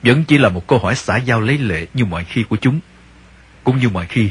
[0.03, 2.81] Vẫn chỉ là một câu hỏi xã giao lấy lệ như mọi khi của chúng.
[3.65, 4.31] Cũng như mọi khi,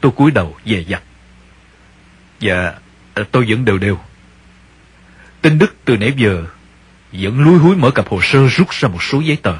[0.00, 1.02] tôi cúi đầu dè dặt.
[2.40, 2.72] Dạ,
[3.30, 3.98] tôi vẫn đều đều.
[5.42, 6.44] Tinh Đức từ nãy giờ
[7.12, 9.58] vẫn lúi húi mở cặp hồ sơ rút ra một số giấy tờ.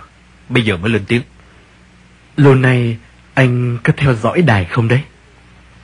[0.48, 1.22] Bây giờ mới lên tiếng.
[2.36, 2.96] Lâu nay
[3.34, 5.00] anh có theo dõi đài không đấy?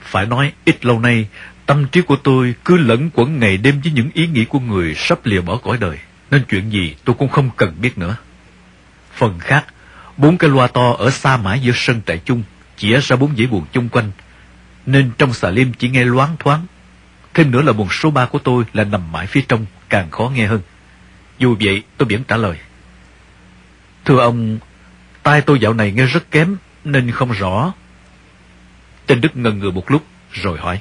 [0.02, 1.28] Phải nói ít lâu nay
[1.66, 4.94] tâm trí của tôi cứ lẫn quẩn ngày đêm với những ý nghĩ của người
[4.94, 5.98] sắp lìa bỏ cõi đời.
[6.30, 8.16] Nên chuyện gì tôi cũng không cần biết nữa.
[9.20, 9.64] Phần khác,
[10.16, 12.42] bốn cái loa to ở xa mãi giữa sân trại chung,
[12.76, 14.10] chĩa ra bốn dãy buồn chung quanh,
[14.86, 16.66] nên trong xà liêm chỉ nghe loáng thoáng.
[17.34, 20.32] Thêm nữa là buồn số ba của tôi là nằm mãi phía trong, càng khó
[20.34, 20.60] nghe hơn.
[21.38, 22.58] Dù vậy, tôi vẫn trả lời.
[24.04, 24.58] Thưa ông,
[25.22, 27.72] tai tôi dạo này nghe rất kém, nên không rõ.
[29.06, 30.80] Tên Đức ngần ngừ một lúc, rồi hỏi.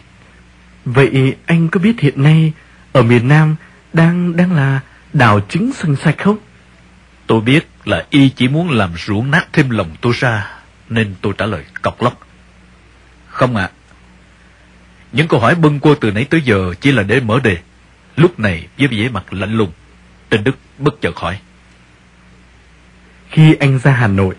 [0.86, 2.54] Vậy anh có biết hiện nay
[2.92, 3.56] ở miền Nam
[3.94, 4.80] đang đang là
[5.14, 6.38] đào trứng sân sạch không?
[7.28, 10.52] Tôi biết là y chỉ muốn làm ruộng nát thêm lòng tôi ra,
[10.90, 12.28] nên tôi trả lời cọc lóc.
[13.28, 13.70] Không ạ.
[15.12, 17.58] Những câu hỏi bâng quơ từ nãy tới giờ chỉ là để mở đề.
[18.16, 19.72] Lúc này với vẻ mặt lạnh lùng,
[20.30, 21.40] tên Đức bất chợt hỏi.
[23.30, 24.36] Khi anh ra Hà Nội,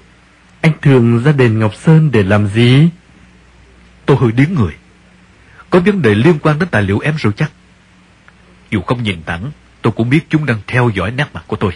[0.61, 2.89] anh thường ra đền Ngọc Sơn để làm gì?
[4.07, 4.73] Tôi hơi điếng người.
[5.71, 7.51] Có vấn đề liên quan đến tài liệu em rồi chắc.
[8.71, 9.51] Dù không nhìn thẳng,
[9.83, 11.73] tôi cũng biết chúng đang theo dõi nét mặt của tôi.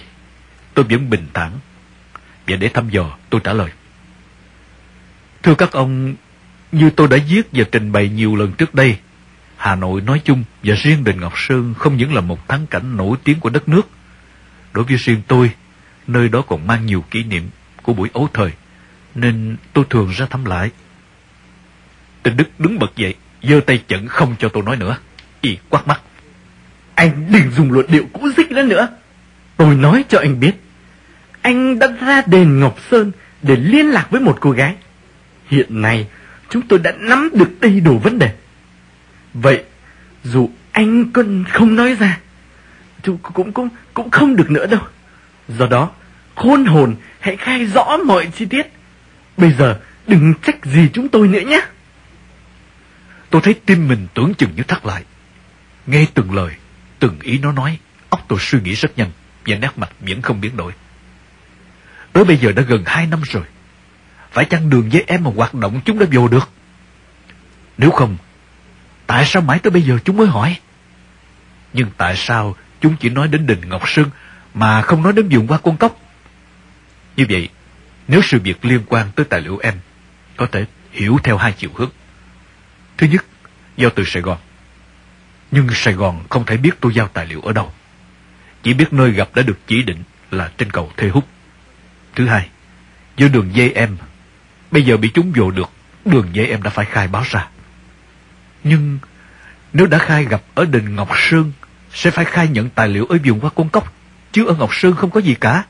[0.74, 1.52] Tôi vẫn bình thản.
[2.46, 3.70] Và để thăm dò, tôi trả lời.
[5.42, 6.14] Thưa các ông,
[6.72, 8.96] như tôi đã viết và trình bày nhiều lần trước đây,
[9.56, 12.96] Hà Nội nói chung và riêng đền Ngọc Sơn không những là một thắng cảnh
[12.96, 13.88] nổi tiếng của đất nước.
[14.72, 15.50] Đối với riêng tôi,
[16.06, 17.50] nơi đó còn mang nhiều kỷ niệm
[17.82, 18.50] của buổi ấu thời,
[19.14, 20.70] nên tôi thường ra thăm lại.
[22.22, 24.96] Tình Đức đứng bật dậy, giơ tay chận không cho tôi nói nữa.
[25.40, 26.00] Y quát mắt.
[26.94, 28.88] Anh đừng dùng luận điệu cũ dích nữa nữa.
[29.56, 30.52] Tôi nói cho anh biết.
[31.44, 34.74] Anh đã ra đền Ngọc Sơn để liên lạc với một cô gái.
[35.46, 36.07] Hiện nay,
[36.50, 38.35] chúng tôi đã nắm được đầy đủ vấn đề.
[39.35, 39.64] Vậy,
[40.24, 42.18] dù anh còn không nói ra,
[43.02, 44.80] chúng cũng, cũng, cũng không được nữa đâu.
[45.48, 45.90] Do đó,
[46.35, 48.66] khôn hồn hãy khai rõ mọi chi tiết.
[49.37, 51.61] Bây giờ, đừng trách gì chúng tôi nữa nhé.
[53.30, 55.04] Tôi thấy tim mình tưởng chừng như thắt lại.
[55.87, 56.52] Nghe từng lời,
[56.98, 57.78] từng ý nó nói,
[58.09, 59.11] óc tôi suy nghĩ rất nhanh
[59.46, 60.72] và nét mặt vẫn không biến đổi.
[62.14, 63.44] Tới bây giờ đã gần hai năm rồi.
[64.33, 66.48] Phải chăng đường với em mà hoạt động chúng đã vô được?
[67.79, 68.16] Nếu không,
[69.07, 70.59] tại sao mãi tới bây giờ chúng mới hỏi?
[71.72, 74.11] Nhưng tại sao chúng chỉ nói đến đình Ngọc Sơn
[74.55, 75.98] mà không nói đến vườn hoa con cốc?
[77.16, 77.48] Như vậy,
[78.09, 79.74] nếu sự việc liên quan tới tài liệu em,
[80.37, 81.90] có thể hiểu theo hai chiều hướng.
[82.96, 83.24] Thứ nhất,
[83.77, 84.38] giao từ Sài Gòn.
[85.50, 87.72] Nhưng Sài Gòn không thể biết tôi giao tài liệu ở đâu.
[88.62, 91.29] Chỉ biết nơi gặp đã được chỉ định là trên cầu Thê Húc.
[92.14, 92.48] Thứ hai,
[93.16, 93.96] do đường dây em,
[94.70, 95.70] bây giờ bị chúng vô được,
[96.05, 97.48] đường dây em đã phải khai báo ra.
[98.64, 98.98] Nhưng
[99.72, 101.53] nếu đã khai gặp ở đình Ngọc Sơn,
[101.92, 103.92] sẽ phải khai nhận tài liệu ở vùng qua con cốc,
[104.33, 105.64] chứ ở Ngọc Sơn không có gì cả.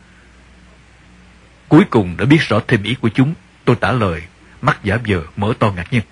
[1.68, 4.22] Cuối cùng đã biết rõ thêm ý của chúng, tôi trả lời,
[4.62, 6.02] mắt giả vờ mở to ngạc nhiên.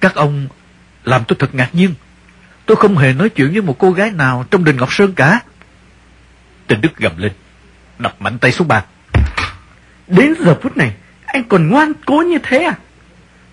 [0.00, 0.48] Các ông
[1.04, 1.94] làm tôi thật ngạc nhiên.
[2.66, 5.40] Tôi không hề nói chuyện với một cô gái nào trong đình Ngọc Sơn cả.
[6.66, 7.32] Tình Đức gầm lên,
[7.98, 8.84] đập mạnh tay xuống bàn.
[10.06, 10.92] Đến giờ phút này,
[11.26, 12.74] anh còn ngoan cố như thế à?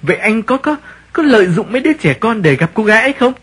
[0.02, 0.76] Vậy anh có có
[1.14, 3.34] có lợi dụng mấy đứa trẻ con để gặp cô gái ấy không?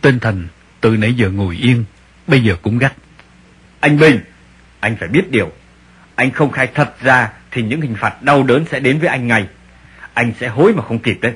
[0.00, 0.46] Tên Thành
[0.80, 1.84] từ nãy giờ ngồi yên,
[2.26, 2.92] bây giờ cũng gắt.
[3.80, 4.20] Anh Bình,
[4.80, 5.52] anh phải biết điều.
[6.14, 9.26] Anh không khai thật ra thì những hình phạt đau đớn sẽ đến với anh
[9.26, 9.46] ngay.
[10.14, 11.32] Anh sẽ hối mà không kịp đấy.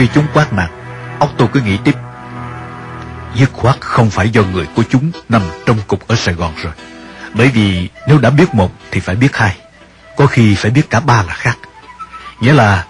[0.00, 0.70] Khi chúng quát mặt,
[1.18, 1.94] ông tôi cứ nghĩ tiếp.
[3.34, 6.72] Dứt khoát không phải do người của chúng nằm trong cục ở Sài Gòn rồi.
[7.34, 9.56] Bởi vì nếu đã biết một thì phải biết hai.
[10.16, 11.58] Có khi phải biết cả ba là khác.
[12.40, 12.86] Nghĩa là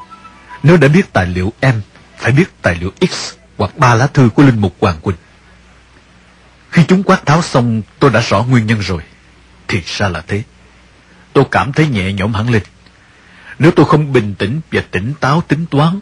[0.63, 1.81] nếu đã biết tài liệu M,
[2.19, 5.17] phải biết tài liệu X hoặc ba lá thư của Linh Mục Hoàng Quỳnh.
[6.71, 9.03] Khi chúng quát tháo xong, tôi đã rõ nguyên nhân rồi.
[9.69, 10.43] Thì ra là thế.
[11.33, 12.63] Tôi cảm thấy nhẹ nhõm hẳn lên.
[13.59, 16.01] Nếu tôi không bình tĩnh và tỉnh táo tính toán,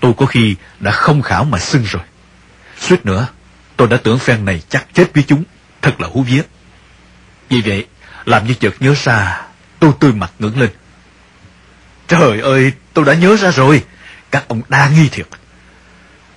[0.00, 2.02] tôi có khi đã không khảo mà xưng rồi.
[2.80, 3.28] Suýt nữa,
[3.76, 5.44] tôi đã tưởng phen này chắc chết với chúng,
[5.82, 6.42] thật là hú vía.
[7.48, 7.86] Vì vậy,
[8.24, 9.42] làm như chợt nhớ ra,
[9.78, 10.70] tôi tươi mặt ngẩng lên.
[12.08, 13.84] Trời ơi, tôi đã nhớ ra rồi,
[14.30, 15.26] các ông đa nghi thiệt.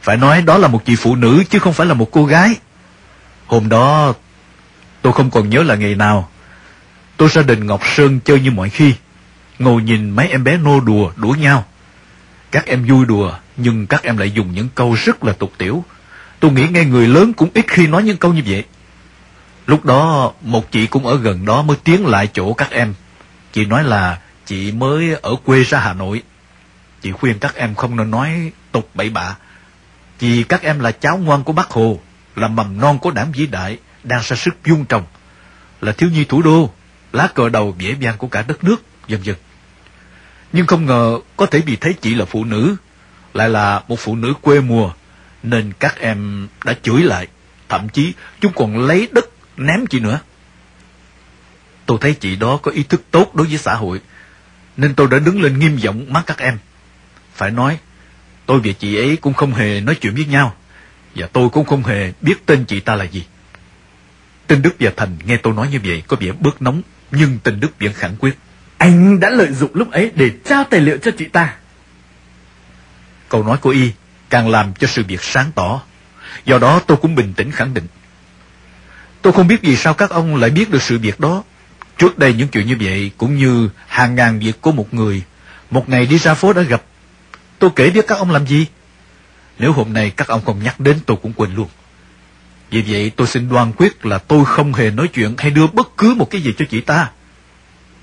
[0.01, 2.55] Phải nói đó là một chị phụ nữ chứ không phải là một cô gái.
[3.47, 4.13] Hôm đó,
[5.01, 6.29] tôi không còn nhớ là ngày nào.
[7.17, 8.93] Tôi ra đình Ngọc Sơn chơi như mọi khi,
[9.59, 11.65] ngồi nhìn mấy em bé nô đùa, đuổi nhau.
[12.51, 15.83] Các em vui đùa, nhưng các em lại dùng những câu rất là tục tiểu.
[16.39, 18.63] Tôi nghĩ ngay người lớn cũng ít khi nói những câu như vậy.
[19.67, 22.93] Lúc đó, một chị cũng ở gần đó mới tiến lại chỗ các em.
[23.53, 26.23] Chị nói là chị mới ở quê ra Hà Nội.
[27.01, 29.35] Chị khuyên các em không nên nói tục bậy bạ.
[30.19, 31.99] Vì các em là cháu ngoan của bác Hồ,
[32.35, 35.03] là mầm non của đảng vĩ đại, đang ra sức vuông trồng,
[35.81, 36.69] là thiếu nhi thủ đô,
[37.13, 39.35] lá cờ đầu vẻ vang của cả đất nước, vân vân.
[40.53, 42.75] Nhưng không ngờ có thể vì thấy chị là phụ nữ,
[43.33, 44.91] lại là một phụ nữ quê mùa,
[45.43, 47.27] nên các em đã chửi lại,
[47.69, 49.25] thậm chí chúng còn lấy đất
[49.57, 50.19] ném chị nữa.
[51.85, 54.01] Tôi thấy chị đó có ý thức tốt đối với xã hội,
[54.77, 56.57] nên tôi đã đứng lên nghiêm giọng mắng các em.
[57.35, 57.79] Phải nói,
[58.45, 60.55] tôi và chị ấy cũng không hề nói chuyện với nhau,
[61.15, 63.25] và tôi cũng không hề biết tên chị ta là gì.
[64.47, 66.81] Tên Đức và Thành nghe tôi nói như vậy có vẻ bớt nóng,
[67.11, 68.37] nhưng tên Đức vẫn khẳng quyết.
[68.79, 71.55] Anh đã lợi dụng lúc ấy để trao tài liệu cho chị ta.
[73.29, 73.91] Câu nói của Y
[74.29, 75.81] càng làm cho sự việc sáng tỏ.
[76.45, 77.87] Do đó tôi cũng bình tĩnh khẳng định.
[79.21, 81.43] Tôi không biết vì sao các ông lại biết được sự việc đó.
[81.97, 85.23] Trước đây những chuyện như vậy cũng như hàng ngàn việc của một người.
[85.71, 86.81] Một ngày đi ra phố đã gặp.
[87.59, 88.65] Tôi kể với các ông làm gì?
[89.59, 91.67] Nếu hôm nay các ông không nhắc đến tôi cũng quên luôn.
[92.71, 95.97] Vì vậy tôi xin đoan quyết là tôi không hề nói chuyện hay đưa bất
[95.97, 97.09] cứ một cái gì cho chị ta.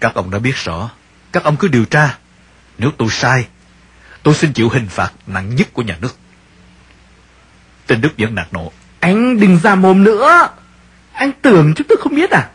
[0.00, 0.90] Các ông đã biết rõ.
[1.32, 2.18] Các ông cứ điều tra.
[2.78, 3.46] Nếu tôi sai,
[4.22, 6.16] tôi xin chịu hình phạt nặng nhất của nhà nước.
[7.86, 8.72] Tên Đức vẫn nạt nộ.
[9.00, 10.48] Anh đừng ra mồm nữa.
[11.12, 12.48] Anh tưởng chúng tôi không biết à?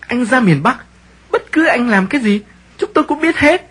[0.00, 0.76] Anh ra miền Bắc,
[1.30, 2.40] bất cứ anh làm cái gì,
[2.78, 3.70] chúng tôi cũng biết hết.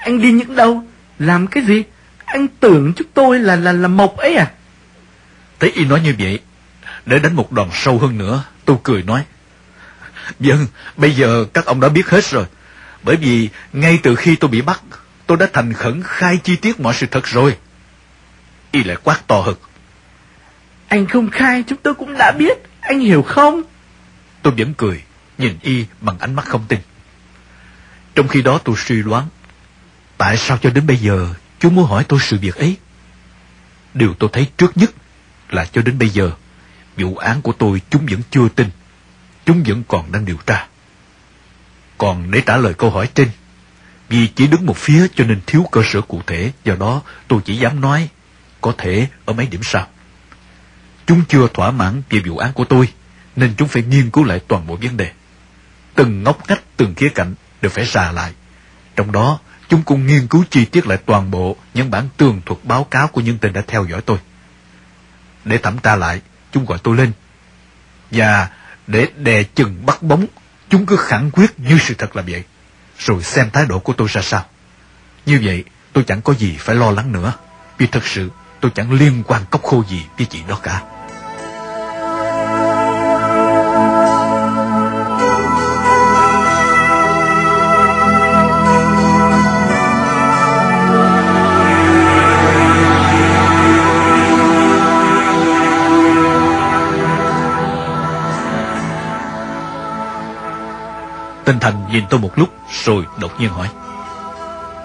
[0.00, 0.84] Anh đi những đâu,
[1.18, 1.84] làm cái gì,
[2.24, 4.50] anh tưởng chúng tôi là là là mộc ấy à?
[5.60, 6.40] Thấy y nói như vậy,
[7.06, 9.24] để đánh một đòn sâu hơn nữa, tôi cười nói.
[10.38, 12.44] Vâng, bây giờ các ông đã biết hết rồi.
[13.02, 14.80] Bởi vì ngay từ khi tôi bị bắt,
[15.26, 17.56] tôi đã thành khẩn khai chi tiết mọi sự thật rồi.
[18.70, 19.54] Y lại quát to hơn.
[20.88, 23.62] Anh không khai chúng tôi cũng đã biết, anh hiểu không?
[24.42, 25.02] Tôi vẫn cười,
[25.38, 26.78] nhìn Y bằng ánh mắt không tin.
[28.14, 29.28] Trong khi đó tôi suy đoán,
[30.18, 32.76] tại sao cho đến bây giờ chú muốn hỏi tôi sự việc ấy?
[33.94, 34.90] Điều tôi thấy trước nhất
[35.50, 36.30] là cho đến bây giờ,
[36.96, 38.68] vụ án của tôi chúng vẫn chưa tin.
[39.48, 40.66] Chúng vẫn còn đang điều tra.
[41.98, 43.28] Còn để trả lời câu hỏi trên,
[44.08, 47.40] vì chỉ đứng một phía cho nên thiếu cơ sở cụ thể, do đó tôi
[47.44, 48.08] chỉ dám nói,
[48.60, 49.86] có thể ở mấy điểm sau.
[51.06, 52.88] Chúng chưa thỏa mãn về vụ án của tôi,
[53.36, 55.12] nên chúng phải nghiên cứu lại toàn bộ vấn đề.
[55.94, 58.32] Từng ngóc ngách, từng khía cạnh đều phải xà lại.
[58.96, 62.64] Trong đó, chúng cũng nghiên cứu chi tiết lại toàn bộ những bản tường thuật
[62.64, 64.18] báo cáo của những tên đã theo dõi tôi.
[65.44, 66.20] Để thẩm tra lại,
[66.52, 67.12] chúng gọi tôi lên.
[68.10, 68.48] Và
[68.88, 70.26] để đè chừng bắt bóng,
[70.70, 72.44] chúng cứ khẳng quyết như sự thật là vậy.
[72.98, 74.44] Rồi xem thái độ của tôi ra sao.
[75.26, 77.32] Như vậy, tôi chẳng có gì phải lo lắng nữa.
[77.78, 80.82] Vì thật sự, tôi chẳng liên quan cốc khô gì với chị đó cả.
[101.48, 102.48] Tinh Thành nhìn tôi một lúc
[102.84, 103.68] rồi đột nhiên hỏi.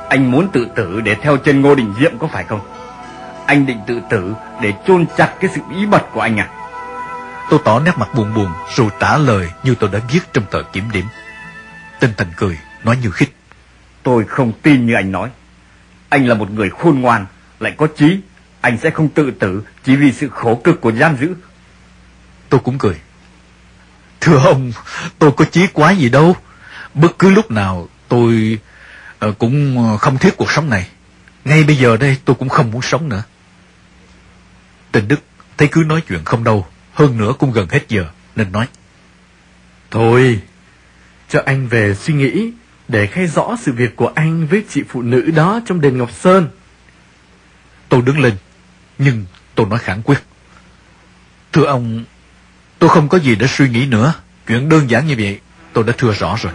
[0.10, 2.60] Anh muốn tự tử để theo chân Ngô Đình Diệm có phải không?
[3.46, 6.50] Anh định tự tử để chôn chặt cái sự bí mật của anh à?
[7.50, 10.64] Tôi tỏ nét mặt buồn buồn rồi trả lời như tôi đã viết trong tờ
[10.74, 11.06] kiểm điểm.
[12.00, 13.36] Tinh Thành cười, nói như khích.
[14.04, 15.30] Tôi không tin như anh nói.
[16.10, 17.26] Anh là một người khôn ngoan,
[17.60, 18.20] lại có trí.
[18.62, 21.36] Anh sẽ không tự tử chỉ vì sự khổ cực của giam giữ.
[22.50, 22.96] Tôi cũng cười.
[24.22, 24.72] Thưa ông,
[25.20, 26.36] tôi có chí quá gì đâu.
[26.94, 28.60] Bất cứ lúc nào tôi
[29.26, 30.88] uh, cũng không thiết cuộc sống này.
[31.46, 33.24] Ngay bây giờ đây tôi cũng không muốn sống nữa.
[34.92, 35.20] Tình Đức
[35.58, 38.68] thấy cứ nói chuyện không đâu, hơn nữa cũng gần hết giờ, nên nói.
[39.92, 40.40] Thôi,
[41.30, 42.52] cho anh về suy nghĩ
[42.88, 46.12] để khai rõ sự việc của anh với chị phụ nữ đó trong đền Ngọc
[46.12, 46.50] Sơn.
[47.90, 48.34] Tôi đứng lên,
[48.98, 49.26] nhưng
[49.56, 50.24] tôi nói khẳng quyết.
[51.54, 52.04] Thưa ông,
[52.80, 54.14] tôi không có gì để suy nghĩ nữa.
[54.48, 55.40] Chuyện đơn giản như vậy,
[55.74, 56.54] tôi đã thưa rõ rồi.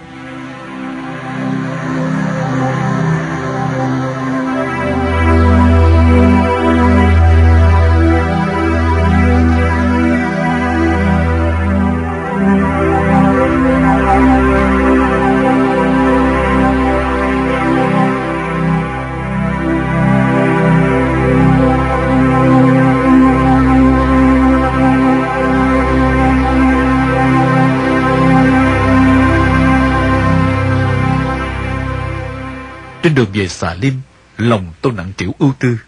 [33.08, 34.00] Trên đường về xà lim,
[34.38, 35.78] lòng tôi nặng trĩu ưu tư.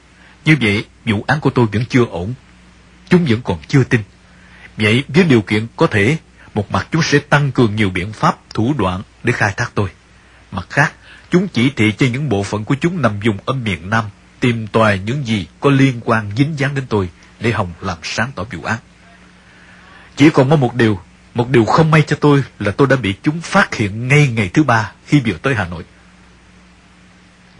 [0.45, 2.35] Như vậy, vụ án của tôi vẫn chưa ổn.
[3.09, 4.01] Chúng vẫn còn chưa tin.
[4.77, 6.17] Vậy, với điều kiện có thể,
[6.55, 9.89] một mặt chúng sẽ tăng cường nhiều biện pháp, thủ đoạn để khai thác tôi.
[10.53, 10.93] Mặt khác,
[11.31, 14.05] chúng chỉ thị cho những bộ phận của chúng nằm dùng ở miền Nam,
[14.41, 17.09] tìm tòi những gì có liên quan dính dáng đến tôi
[17.41, 18.79] để Hồng làm sáng tỏ vụ án.
[20.17, 21.01] Chỉ còn có một điều,
[21.35, 24.51] một điều không may cho tôi là tôi đã bị chúng phát hiện ngay ngày
[24.55, 25.85] thứ ba khi vừa tới Hà Nội.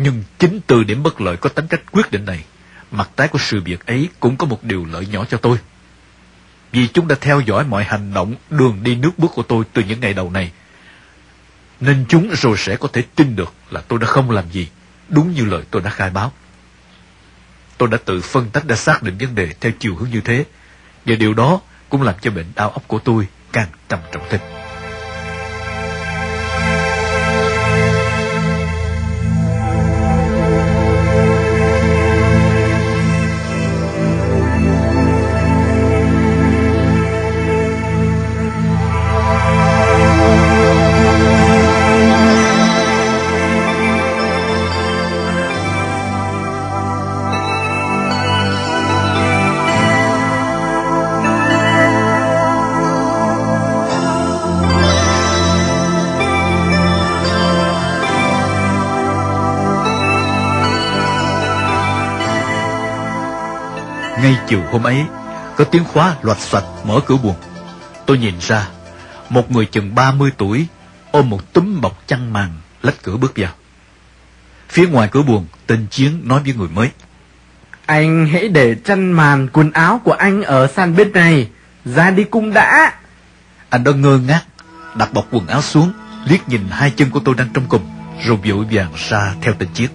[0.03, 2.45] Nhưng chính từ điểm bất lợi có tính cách quyết định này,
[2.91, 5.59] mặt trái của sự việc ấy cũng có một điều lợi nhỏ cho tôi.
[6.73, 9.83] Vì chúng đã theo dõi mọi hành động, đường đi nước bước của tôi từ
[9.83, 10.53] những ngày đầu này.
[11.81, 14.69] Nên chúng rồi sẽ có thể tin được là tôi đã không làm gì,
[15.09, 16.33] đúng như lời tôi đã khai báo.
[17.79, 20.45] Tôi đã tự phân tách đã xác định vấn đề theo chiều hướng như thế,
[21.07, 24.60] và điều đó cũng làm cho bệnh đau óc của tôi càng trầm trọng thêm.
[64.23, 65.05] Ngay chiều hôm ấy,
[65.57, 67.37] có tiếng khóa loạt soạt mở cửa buồng.
[68.07, 68.69] Tôi nhìn ra,
[69.29, 70.67] một người chừng 30 tuổi,
[71.11, 72.49] ôm một túm bọc chăn màn,
[72.83, 73.53] lách cửa bước vào.
[74.69, 76.91] Phía ngoài cửa buồng, tên Chiến nói với người mới.
[77.87, 81.49] Anh hãy để chăn màn quần áo của anh ở sàn bên này.
[81.85, 82.93] Ra đi cung đã.
[83.71, 84.43] Anh đó ngơ ngác,
[84.95, 85.93] đặt bọc quần áo xuống,
[86.27, 87.91] liếc nhìn hai chân của tôi đang trong cùng,
[88.25, 89.91] rồi vội vàng ra theo tên Chiến.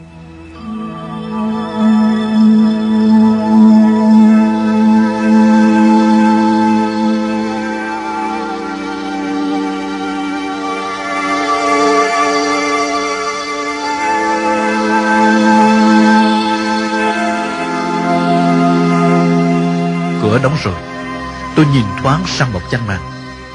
[21.55, 22.99] Tôi nhìn thoáng sang một chăn màn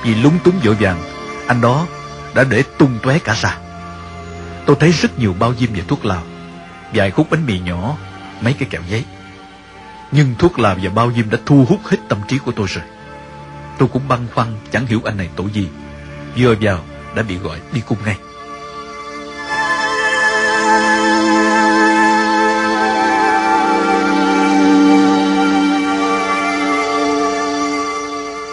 [0.04, 1.02] Vì lúng túng vội vàng,
[1.46, 1.86] Anh đó
[2.34, 3.56] đã để tung tóe cả ra.
[4.66, 6.22] Tôi thấy rất nhiều bao diêm và thuốc lào,
[6.94, 7.96] Vài khúc bánh mì nhỏ,
[8.40, 9.04] Mấy cái kẹo giấy.
[10.12, 12.84] Nhưng thuốc lào và bao diêm đã thu hút hết tâm trí của tôi rồi.
[13.78, 15.68] Tôi cũng băn khoăn, Chẳng hiểu anh này tội gì,
[16.36, 16.80] Vừa vào
[17.14, 18.16] đã bị gọi đi cung ngay.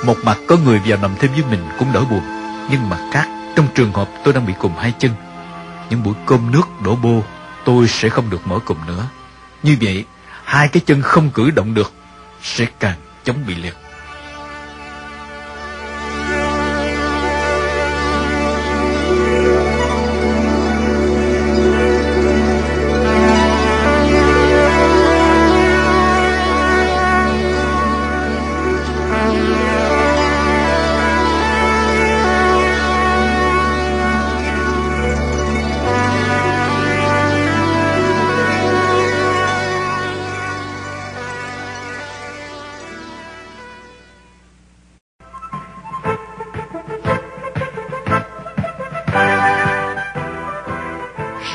[0.07, 2.21] Một mặt có người vào nằm thêm với mình cũng đỡ buồn,
[2.71, 5.11] Nhưng mặt khác, Trong trường hợp tôi đang bị cùng hai chân,
[5.89, 7.23] Những buổi cơm nước đổ bô,
[7.65, 9.07] Tôi sẽ không được mở cùng nữa.
[9.63, 10.05] Như vậy,
[10.43, 11.93] Hai cái chân không cử động được,
[12.41, 13.75] Sẽ càng chống bị liệt.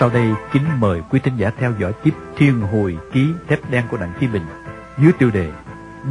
[0.03, 3.85] Sau đây, kính mời quý thính giả theo dõi tiếp Thiên Hồi Ký Thép Đen
[3.91, 4.43] của Đặng Chí Bình
[4.99, 5.51] dưới tiêu đề,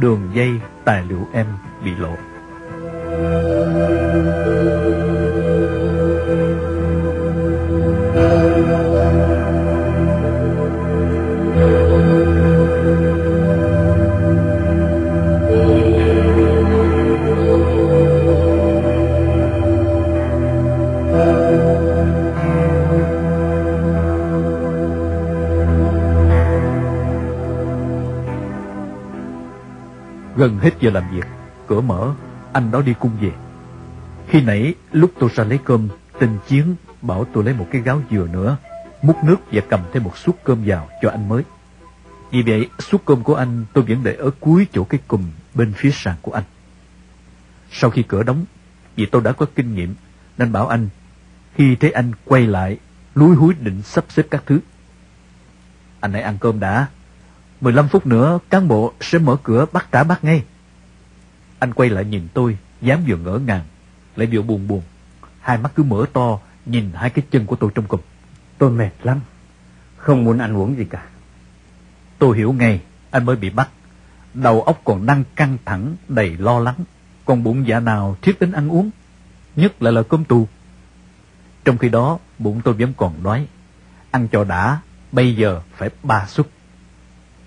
[0.00, 1.46] Đường dây tài liệu em
[1.84, 2.16] bị lộ.
[30.42, 31.26] Gần hết giờ làm việc,
[31.66, 32.14] cửa mở,
[32.52, 33.32] anh đó đi cung về.
[34.28, 35.88] Khi nãy, lúc tôi ra lấy cơm,
[36.18, 38.56] tình chiến bảo tôi lấy một cái gáo dừa nữa,
[39.02, 41.42] múc nước và cầm thêm một suất cơm vào cho anh mới.
[42.30, 45.72] Vì vậy, suất cơm của anh tôi vẫn để ở cuối chỗ cái cùm bên
[45.76, 46.44] phía sàn của anh.
[47.70, 48.44] Sau khi cửa đóng,
[48.96, 49.94] vì tôi đã có kinh nghiệm,
[50.38, 50.88] nên bảo anh,
[51.54, 52.78] khi thấy anh quay lại,
[53.14, 54.60] lúi húi định sắp xếp các thứ.
[56.00, 56.86] Anh hãy ăn cơm đã,
[57.62, 60.44] 15 phút nữa cán bộ sẽ mở cửa bắt trả bác ngay.
[61.58, 63.62] Anh quay lại nhìn tôi, dám vừa ngỡ ngàng,
[64.16, 64.82] lại vừa buồn buồn.
[65.40, 68.00] Hai mắt cứ mở to, nhìn hai cái chân của tôi trong cùng.
[68.58, 69.20] Tôi mệt lắm.
[69.96, 71.02] Không muốn ăn uống gì cả.
[72.18, 73.68] Tôi hiểu ngay, anh mới bị bắt.
[74.34, 76.76] Đầu óc còn đang căng thẳng, đầy lo lắng.
[77.24, 78.90] Còn bụng dạ nào thiết đến ăn uống.
[79.56, 80.48] Nhất là là cơm tù.
[81.64, 83.46] Trong khi đó, bụng tôi vẫn còn đói.
[84.10, 84.80] Ăn cho đã,
[85.12, 86.46] bây giờ phải ba suất.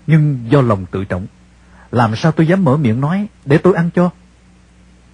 [0.06, 1.26] Nhưng do lòng tự trọng,
[1.90, 4.10] làm sao tôi dám mở miệng nói để tôi ăn cho?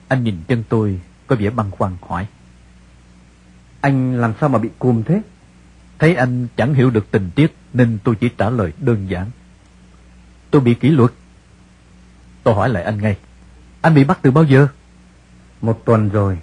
[0.08, 2.26] Anh nhìn chân tôi có vẻ băn khoăn hỏi.
[3.80, 5.22] Anh làm sao mà bị cùm thế?
[5.98, 9.30] Thấy anh chẳng hiểu được tình tiết nên tôi chỉ trả lời đơn giản.
[10.50, 11.12] Tôi bị kỷ luật.
[12.42, 13.16] Tôi hỏi lại anh ngay.
[13.80, 14.68] Anh bị bắt từ bao giờ?
[15.60, 16.38] Một tuần rồi.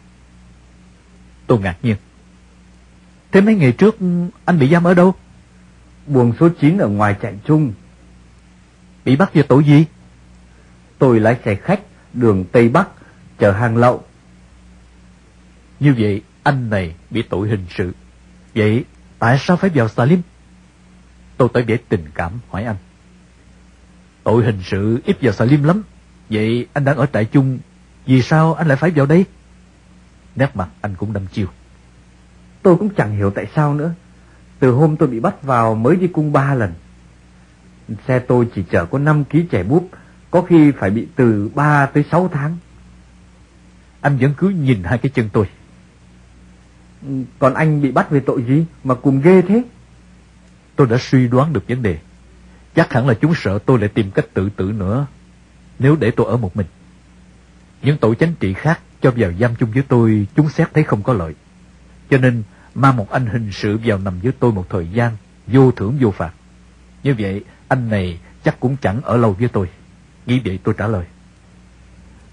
[1.48, 1.96] Tôi ngạc nhiên.
[3.32, 3.98] Thế mấy ngày trước
[4.46, 5.16] anh bị giam ở đâu?
[6.08, 7.74] Buồng số 9 ở ngoài chạy chung.
[9.10, 9.86] Bị bắt về tội gì?
[11.00, 11.80] Tôi lái xe khách
[12.14, 12.90] đường Tây Bắc
[13.40, 14.04] chợ hàng lậu.
[15.80, 17.94] Như vậy anh này bị tội hình sự.
[18.56, 18.86] Vậy
[19.20, 20.22] tại sao phải vào Salim?
[21.38, 22.76] Tôi tới vẻ tình cảm hỏi anh.
[24.24, 25.84] Tội hình sự ít vào Salim lắm.
[26.30, 27.60] Vậy anh đang ở trại chung,
[28.06, 29.26] vì sao anh lại phải vào đây?
[30.36, 31.48] Nét mặt anh cũng đâm chiêu.
[32.62, 33.94] Tôi cũng chẳng hiểu tại sao nữa.
[34.60, 36.74] Từ hôm tôi bị bắt vào mới đi cung ba lần.
[38.08, 39.90] Xe tôi chỉ chở có 5 ký chè búp,
[40.32, 42.58] có khi phải bị từ 3 tới 6 tháng.
[44.02, 45.46] Anh vẫn cứ nhìn hai cái chân tôi.
[47.02, 47.10] Ừ,
[47.40, 49.64] còn anh bị bắt về tội gì mà cùng ghê thế?
[50.76, 51.98] Tôi đã suy đoán được vấn đề.
[52.76, 55.08] Chắc hẳn là chúng sợ tôi lại tìm cách tự tử nữa
[55.80, 56.68] nếu để tôi ở một mình.
[57.82, 61.04] Những tội chánh trị khác cho vào giam chung với tôi chúng xét thấy không
[61.04, 61.34] có lợi.
[62.10, 62.44] Cho nên
[62.76, 65.18] mang một anh hình sự vào nằm với tôi một thời gian
[65.48, 66.34] vô thưởng vô phạt.
[67.04, 69.70] Như vậy anh này chắc cũng chẳng ở lâu với tôi.
[70.26, 71.06] Nghĩ vậy tôi trả lời.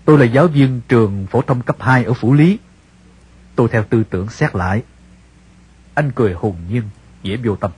[0.04, 2.58] Tôi là giáo viên trường phổ thông cấp 2 ở Phủ Lý.
[3.54, 4.82] Tôi theo tư tưởng xét lại.
[5.94, 6.82] Anh cười hồn nhiên,
[7.22, 7.70] dễ vô tâm.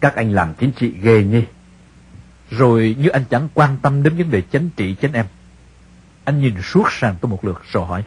[0.00, 1.42] Các anh làm chính trị ghê nhỉ?
[2.50, 5.26] Rồi như anh chẳng quan tâm đến vấn đề chính trị chánh em.
[6.24, 8.04] Anh nhìn suốt sang tôi một lượt rồi hỏi.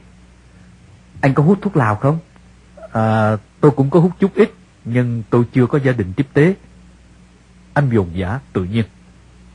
[1.22, 2.20] Anh có hút thuốc lào không?
[2.92, 4.52] À, tôi cũng có hút chút ít,
[4.86, 6.54] nhưng tôi chưa có gia đình tiếp tế.
[7.74, 8.86] Anh dồn giả tự nhiên.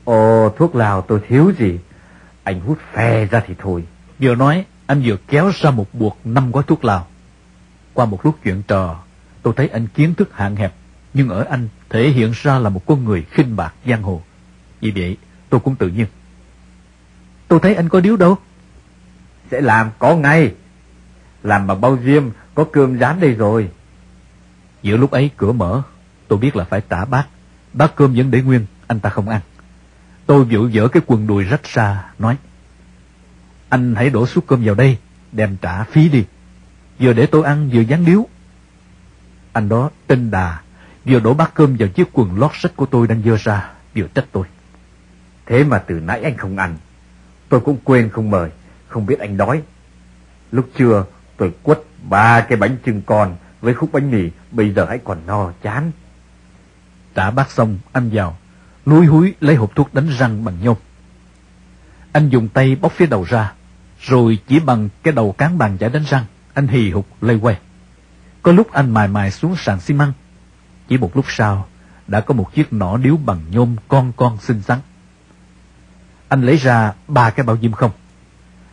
[0.04, 1.78] Ồ, thuốc lào tôi thiếu gì?
[2.42, 3.84] Anh hút phè ra thì thôi.
[4.18, 7.06] Vừa nói, anh vừa kéo ra một buộc năm gói thuốc lào.
[7.94, 9.02] Qua một lúc chuyện trò,
[9.42, 10.72] tôi thấy anh kiến thức hạn hẹp,
[11.14, 14.22] nhưng ở anh thể hiện ra là một con người khinh bạc giang hồ.
[14.80, 15.16] Vì vậy,
[15.50, 16.06] tôi cũng tự nhiên.
[17.48, 18.36] Tôi thấy anh có điếu đâu.
[19.50, 20.54] Sẽ làm có ngay.
[21.42, 23.70] Làm bằng bao diêm, có cơm rán đây rồi.
[24.82, 25.82] Giữa lúc ấy cửa mở,
[26.28, 27.26] tôi biết là phải trả bát.
[27.76, 29.40] Bát cơm vẫn để nguyên, anh ta không ăn.
[30.26, 32.36] Tôi vội vỡ cái quần đùi rách ra, nói.
[33.68, 34.98] Anh hãy đổ suất cơm vào đây,
[35.32, 36.24] đem trả phí đi.
[36.98, 38.26] Vừa để tôi ăn vừa dán điếu.
[39.52, 40.60] Anh đó tên đà,
[41.04, 44.06] vừa đổ bát cơm vào chiếc quần lót sách của tôi đang dơ ra, vừa
[44.14, 44.46] trách tôi.
[45.46, 46.76] Thế mà từ nãy anh không ăn.
[47.48, 48.50] Tôi cũng quên không mời,
[48.88, 49.62] không biết anh đói.
[50.52, 51.04] Lúc trưa
[51.36, 55.18] tôi quất ba cái bánh trưng con với khúc bánh mì, bây giờ hãy còn
[55.26, 55.90] no chán.
[57.16, 58.36] Trả bát xong, anh vào,
[58.86, 60.76] lúi húi lấy hộp thuốc đánh răng bằng nhôm.
[62.12, 63.52] Anh dùng tay bóc phía đầu ra,
[64.00, 67.58] rồi chỉ bằng cái đầu cán bàn chải đánh răng, anh hì hục lây quay.
[68.42, 70.12] Có lúc anh mài mài xuống sàn xi măng.
[70.88, 71.66] Chỉ một lúc sau,
[72.06, 74.78] đã có một chiếc nỏ điếu bằng nhôm con con xinh xắn.
[76.28, 77.90] Anh lấy ra ba cái bao diêm không.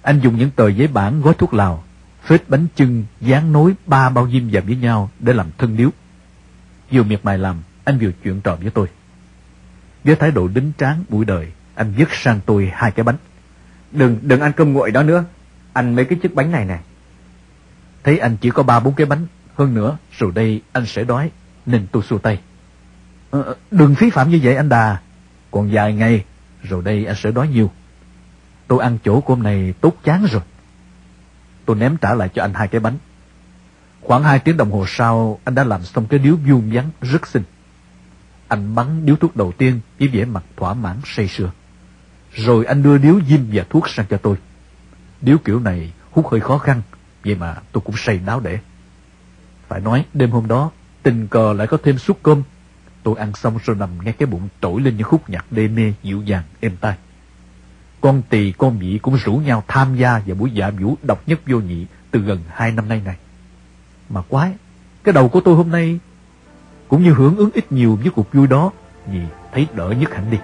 [0.01, 1.83] Anh dùng những tờ giấy bản gói thuốc lào,
[2.25, 5.89] phết bánh chưng dán nối ba bao diêm vào với nhau để làm thân điếu.
[6.91, 8.87] Vừa miệt mài làm, anh vừa chuyện trò với tôi.
[10.03, 13.17] Với thái độ đính tráng buổi đời, anh dứt sang tôi hai cái bánh.
[13.91, 15.23] Đừng, đừng ăn cơm nguội đó nữa.
[15.73, 16.79] Ăn mấy cái chiếc bánh này này.
[18.03, 21.31] Thấy anh chỉ có ba bốn cái bánh, hơn nữa, rồi đây anh sẽ đói,
[21.65, 22.39] nên tôi xua tay.
[23.29, 24.97] Ờ, ờ, đừng phí phạm như vậy anh Đà.
[25.51, 26.25] Còn vài ngày,
[26.63, 27.71] rồi đây anh sẽ đói nhiều.
[28.67, 30.41] Tôi ăn chỗ của hôm này tốt chán rồi.
[31.65, 32.97] Tôi ném trả lại cho anh hai cái bánh.
[34.01, 37.27] Khoảng hai tiếng đồng hồ sau, anh đã làm xong cái điếu vuông vắn rất
[37.27, 37.43] xinh.
[38.47, 41.51] Anh bắn điếu thuốc đầu tiên với vẻ mặt thỏa mãn say sưa.
[42.33, 44.35] Rồi anh đưa điếu diêm và thuốc sang cho tôi.
[45.21, 46.81] Điếu kiểu này hút hơi khó khăn,
[47.25, 48.59] vậy mà tôi cũng say đáo để.
[49.67, 50.71] Phải nói, đêm hôm đó,
[51.03, 52.43] tình cờ lại có thêm suất cơm.
[53.03, 55.93] Tôi ăn xong rồi nằm nghe cái bụng trỗi lên những khúc nhạc đê mê
[56.03, 56.97] dịu dàng, êm tai.
[58.01, 61.39] Con tỳ con nhị cũng rủ nhau tham gia vào buổi dạ vũ độc nhất
[61.47, 63.15] vô nhị từ gần hai năm nay này.
[64.09, 64.53] Mà quái,
[65.03, 65.99] cái đầu của tôi hôm nay
[66.93, 68.71] cũng như hưởng ứng ít nhiều với cuộc vui đó
[69.07, 69.19] vì
[69.53, 70.37] thấy đỡ nhất hẳn đi.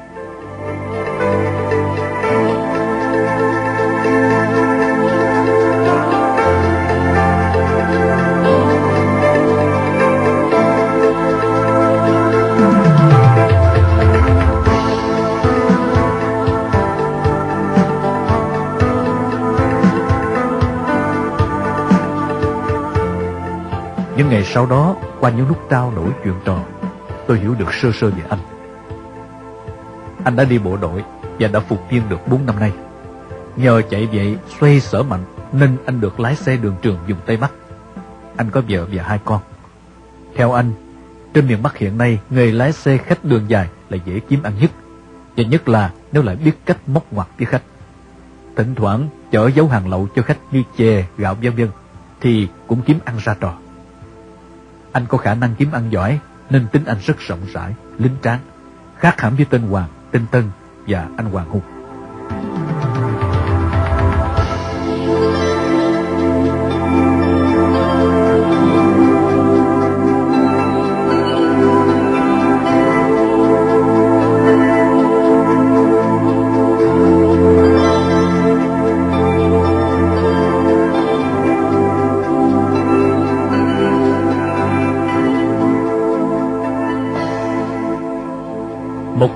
[24.17, 26.59] Những ngày sau đó, qua những lúc trao đổi chuyện trò,
[27.27, 28.39] tôi hiểu được sơ sơ về anh.
[30.23, 31.03] Anh đã đi bộ đội
[31.39, 32.71] và đã phục viên được 4 năm nay.
[33.55, 37.37] Nhờ chạy vậy xoay sở mạnh nên anh được lái xe đường trường dùng Tây
[37.37, 37.51] Bắc.
[38.35, 39.41] Anh có vợ và hai con.
[40.35, 40.71] Theo anh,
[41.33, 44.53] trên miền Bắc hiện nay, nghề lái xe khách đường dài là dễ kiếm ăn
[44.61, 44.71] nhất.
[45.37, 47.63] Và nhất là nếu lại biết cách móc ngoặt với khách.
[48.55, 51.69] Thỉnh thoảng chở dấu hàng lậu cho khách như chè, gạo vân vân
[52.21, 53.53] thì cũng kiếm ăn ra trò.
[54.99, 56.19] Anh có khả năng kiếm ăn giỏi
[56.49, 58.39] nên tính anh rất rộng rãi, lính tráng,
[58.97, 60.43] khác hẳn với tên Hoàng, tên Tân
[60.87, 61.78] và anh Hoàng Hùng.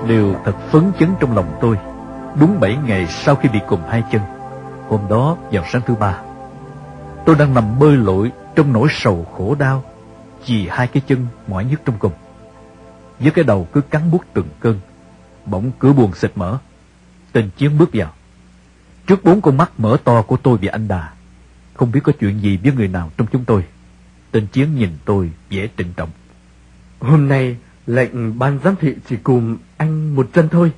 [0.08, 1.78] Đều điều thật phấn chấn trong lòng tôi.
[2.40, 4.22] Đúng bảy ngày sau khi bị cùm hai chân,
[4.88, 6.22] Hôm đó vào sáng thứ ba,
[7.26, 9.84] Tôi đang nằm bơi lội Trong nỗi sầu khổ đau
[10.46, 12.12] Vì hai cái chân mỏi nhất trong cùng
[13.20, 14.80] Với cái đầu cứ cắn bút từng cơn,
[15.46, 16.58] Bỗng cửa buồn xịt mở,
[17.32, 18.12] Tên Chiến bước vào.
[19.06, 21.12] Trước bốn con mắt mở to của tôi và anh Đà,
[21.74, 23.64] Không biết có chuyện gì với người nào trong chúng tôi.
[24.30, 26.10] Tên Chiến nhìn tôi vẻ trịnh trọng.
[27.00, 27.56] Hôm nay
[27.86, 30.72] lệnh ban giám thị chỉ cùng anh một chân thôi.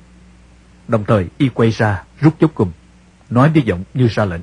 [0.87, 2.71] Đồng thời y quay ra rút chốt cùng,
[3.29, 4.41] nói với giọng như ra lệnh.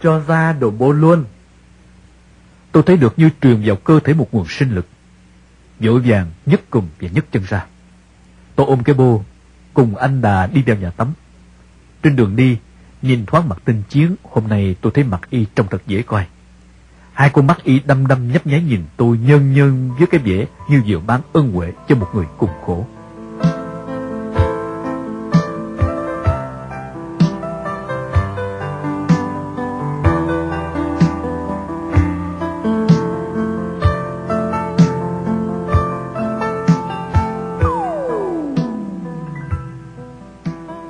[0.00, 1.24] Cho ra đồ bô luôn.
[2.72, 4.86] Tôi thấy được như truyền vào cơ thể một nguồn sinh lực.
[5.80, 7.66] Vội vàng nhấc cùng và nhấc chân ra.
[8.56, 9.24] Tôi ôm cái bô,
[9.74, 11.12] cùng anh Đà đi vào nhà tắm.
[12.02, 12.58] Trên đường đi,
[13.02, 16.26] nhìn thoáng mặt tinh chiến, hôm nay tôi thấy mặt y trông thật dễ coi.
[17.16, 20.46] Hai con mắt y đăm đăm nhấp nháy nhìn tôi nhơn nhơn với cái vẻ
[20.68, 22.86] như vừa bán ân huệ cho một người cùng khổ.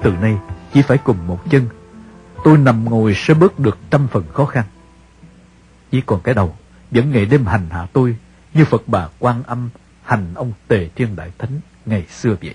[0.03, 0.39] Từ nay
[0.75, 1.69] chỉ phải cùng một chân
[2.45, 4.65] Tôi nằm ngồi sẽ bớt được trăm phần khó khăn
[5.97, 6.55] chỉ còn cái đầu
[6.91, 8.17] Vẫn ngày đêm hành hạ tôi,
[8.55, 9.69] Như Phật bà quan âm
[10.03, 12.55] Hành ông Tề Thiên Đại Thánh Ngày xưa vậy.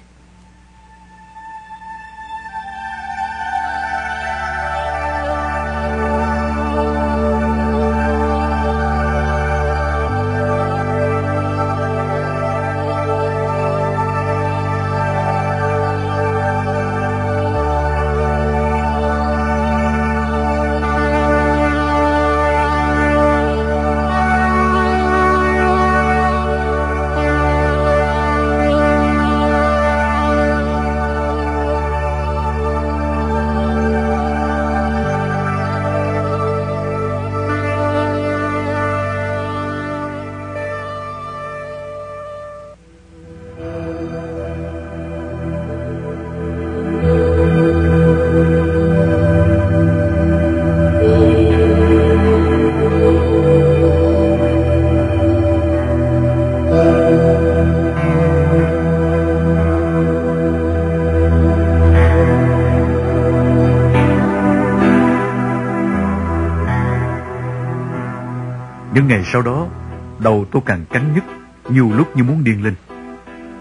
[72.52, 72.76] Điên lên.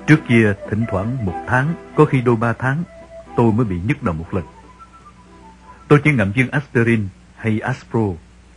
[0.06, 2.84] Trước kia, thỉnh thoảng một tháng, có khi đôi ba tháng,
[3.36, 4.44] tôi mới bị nhức đầu một lần.
[5.88, 8.00] Tôi chỉ ngậm viên aspirin hay aspro,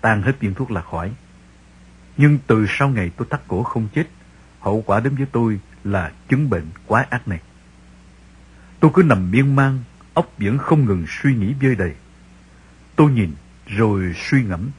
[0.01, 1.11] tan hết viên thuốc là khỏi.
[2.17, 4.07] Nhưng từ sau ngày tôi tắt cổ không chết,
[4.59, 7.39] hậu quả đến với tôi là chứng bệnh quá ác này.
[8.79, 9.79] Tôi cứ nằm miên man,
[10.13, 11.93] óc vẫn không ngừng suy nghĩ vơi đầy.
[12.95, 13.31] Tôi nhìn,
[13.67, 14.69] rồi suy ngẫm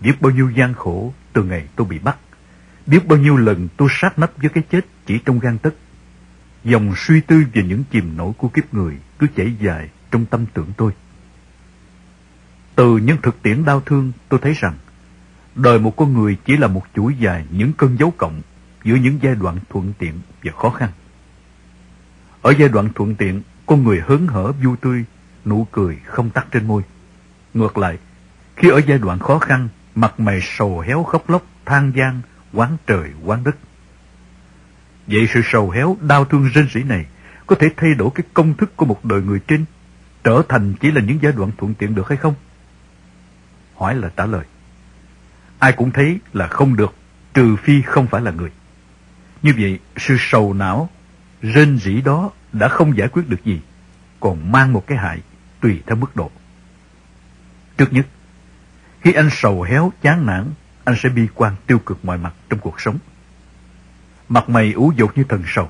[0.00, 2.16] Biết bao nhiêu gian khổ từ ngày tôi bị bắt.
[2.90, 5.74] Biết bao nhiêu lần tôi sát nấp với cái chết chỉ trong gan tấc.
[6.64, 10.46] Dòng suy tư về những chìm nổi của kiếp người cứ chảy dài trong tâm
[10.54, 10.92] tưởng tôi.
[12.74, 14.74] Từ những thực tiễn đau thương tôi thấy rằng
[15.54, 18.42] đời một con người chỉ là một chuỗi dài những cơn dấu cộng
[18.84, 20.14] giữa những giai đoạn thuận tiện
[20.44, 20.90] và khó khăn.
[22.42, 25.04] Ở giai đoạn thuận tiện, con người hớn hở vui tươi,
[25.44, 26.82] nụ cười không tắt trên môi.
[27.54, 27.98] Ngược lại,
[28.56, 32.20] khi ở giai đoạn khó khăn, mặt mày sầu héo khóc lóc, than gian,
[32.52, 33.56] quán trời quán đất.
[35.06, 37.06] Vậy sự sầu héo, đau thương rên rỉ này
[37.46, 39.64] có thể thay đổi cái công thức của một đời người trên,
[40.24, 42.34] trở thành chỉ là những giai đoạn thuận tiện được hay không?
[43.76, 44.44] Hỏi là trả lời.
[45.58, 46.94] Ai cũng thấy là không được,
[47.34, 48.50] trừ phi không phải là người.
[49.42, 50.90] Như vậy, sự sầu não,
[51.42, 53.60] rên rỉ đó đã không giải quyết được gì,
[54.20, 55.20] còn mang một cái hại
[55.60, 56.30] tùy theo mức độ.
[57.76, 58.06] Trước nhất,
[59.00, 60.44] khi anh sầu héo, chán nản,
[60.90, 62.98] anh sẽ bi quan tiêu cực mọi mặt trong cuộc sống.
[64.28, 65.68] Mặt mày ủ dột như thần sầu.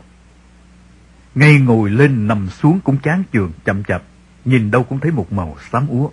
[1.34, 4.02] Ngay ngồi lên nằm xuống cũng chán chường, chậm chạp,
[4.44, 6.08] nhìn đâu cũng thấy một màu xám úa.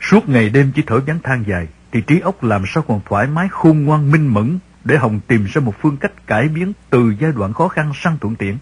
[0.00, 3.26] Suốt ngày đêm chỉ thở vắng than dài, thì trí óc làm sao còn thoải
[3.26, 7.14] mái khôn ngoan minh mẫn để Hồng tìm ra một phương cách cải biến từ
[7.20, 8.58] giai đoạn khó khăn sang thuận tiện.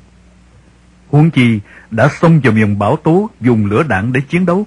[1.09, 1.61] Huống chi
[1.91, 4.67] đã xông vào miền bão tố dùng lửa đạn để chiến đấu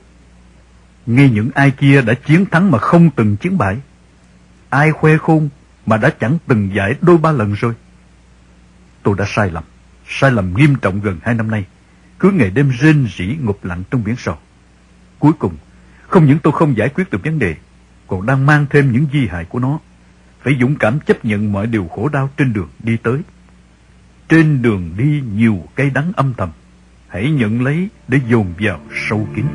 [1.05, 3.77] ngay những ai kia đã chiến thắng mà không từng chiến bại.
[4.71, 5.49] Ai khoe khôn
[5.85, 7.73] mà đã chẳng từng giải đôi ba lần rồi.
[9.03, 9.63] Tôi đã sai lầm,
[10.07, 11.65] sai lầm nghiêm trọng gần hai năm nay.
[12.19, 14.37] Cứ ngày đêm rên rỉ ngục lặng trong biển sò.
[15.19, 15.57] Cuối cùng,
[16.07, 17.55] không những tôi không giải quyết được vấn đề,
[18.07, 19.79] còn đang mang thêm những di hại của nó.
[20.43, 23.21] Phải dũng cảm chấp nhận mọi điều khổ đau trên đường đi tới.
[24.29, 26.49] trên đường đi nhiều cây đắng âm thầm.
[27.07, 29.45] Hãy nhận lấy để dồn vào sâu kín.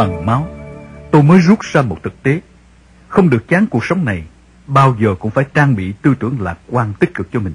[0.00, 0.48] Bằng máu.
[1.10, 2.40] Tôi mới rút ra một thực tế.
[3.08, 4.24] Không được chán cuộc sống này,
[4.66, 7.54] bao giờ cũng phải trang bị tư tưởng lạc quan tích cực cho mình.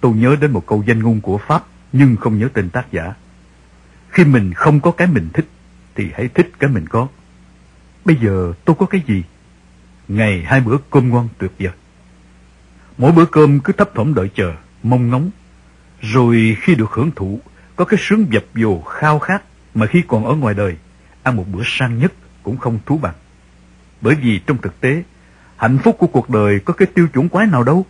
[0.00, 3.14] Tôi nhớ đến một câu danh ngôn của Pháp, nhưng không nhớ tên tác giả.
[4.10, 5.48] Khi mình không có cái mình thích,
[5.94, 7.08] thì hãy thích cái mình có.
[8.04, 9.22] Bây giờ tôi có cái gì?
[10.08, 11.72] Ngày hai bữa cơm ngon tuyệt vời.
[12.98, 15.30] Mỗi bữa cơm cứ thấp thỏm đợi chờ, mong ngóng.
[16.00, 17.40] Rồi khi được hưởng thụ,
[17.76, 19.42] có cái sướng dập dồ khao khát
[19.74, 20.76] mà khi còn ở ngoài đời,
[21.24, 22.12] ăn một bữa sang nhất
[22.42, 23.14] cũng không thú bằng.
[24.00, 25.02] Bởi vì trong thực tế,
[25.56, 27.86] hạnh phúc của cuộc đời có cái tiêu chuẩn quái nào đâu.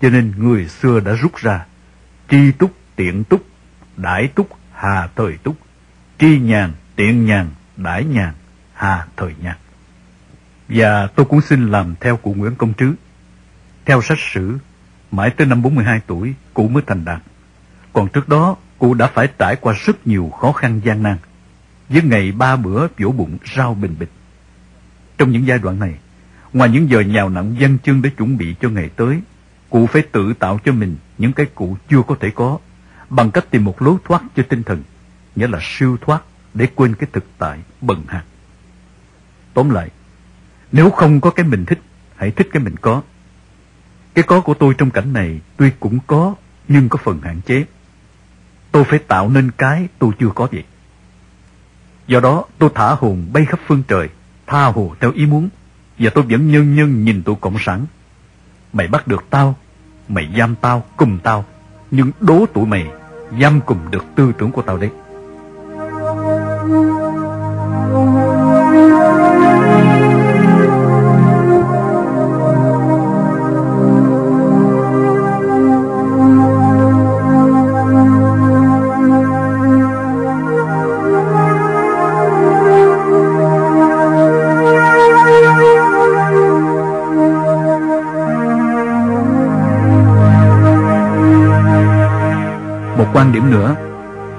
[0.00, 1.66] Cho nên người xưa đã rút ra
[2.30, 3.46] tri túc, tiện túc,
[3.96, 5.56] đại túc, hà thời túc,
[6.18, 8.32] tri nhàn, tiện nhàn, đại nhàn,
[8.74, 9.56] hà thời nhàn.
[10.68, 12.94] Và tôi cũng xin làm theo cụ Nguyễn Công Trứ.
[13.84, 14.58] Theo sách sử,
[15.10, 17.22] mãi tới năm 42 tuổi, cụ mới thành đạt.
[17.92, 21.16] Còn trước đó, cụ đã phải trải qua rất nhiều khó khăn gian nan,
[21.92, 24.10] với ngày ba bữa vỗ bụng rau bình bịch.
[25.18, 25.94] Trong những giai đoạn này,
[26.52, 29.20] ngoài những giờ nhào nặng dân chân để chuẩn bị cho ngày tới,
[29.70, 32.58] cụ phải tự tạo cho mình những cái cụ chưa có thể có,
[33.10, 34.82] bằng cách tìm một lối thoát cho tinh thần,
[35.36, 36.22] nghĩa là siêu thoát
[36.54, 38.24] để quên cái thực tại bần hạt.
[39.54, 39.90] Tóm lại,
[40.72, 41.78] nếu không có cái mình thích,
[42.16, 43.02] hãy thích cái mình có.
[44.14, 46.34] Cái có của tôi trong cảnh này tuy cũng có,
[46.68, 47.64] nhưng có phần hạn chế.
[48.72, 50.64] Tôi phải tạo nên cái tôi chưa có vậy.
[52.06, 54.08] Do đó tôi thả hồn bay khắp phương trời,
[54.46, 55.48] tha hồ theo ý muốn,
[55.98, 57.86] và tôi vẫn nhân nhân nhìn tụi cộng sản.
[58.72, 59.54] Mày bắt được tao,
[60.08, 61.44] mày giam tao, cùng tao,
[61.90, 62.86] nhưng đố tụi mày
[63.40, 64.90] giam cùng được tư tưởng của tao đấy.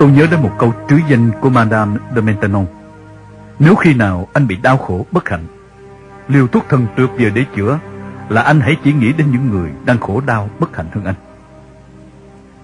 [0.03, 2.65] Tôi nhớ đến một câu trứ danh của Madame de Maintenon.
[3.59, 5.45] Nếu khi nào anh bị đau khổ, bất hạnh,
[6.27, 7.79] liều thuốc thần tuyệt vời để chữa
[8.29, 11.15] là anh hãy chỉ nghĩ đến những người đang khổ đau, bất hạnh hơn anh.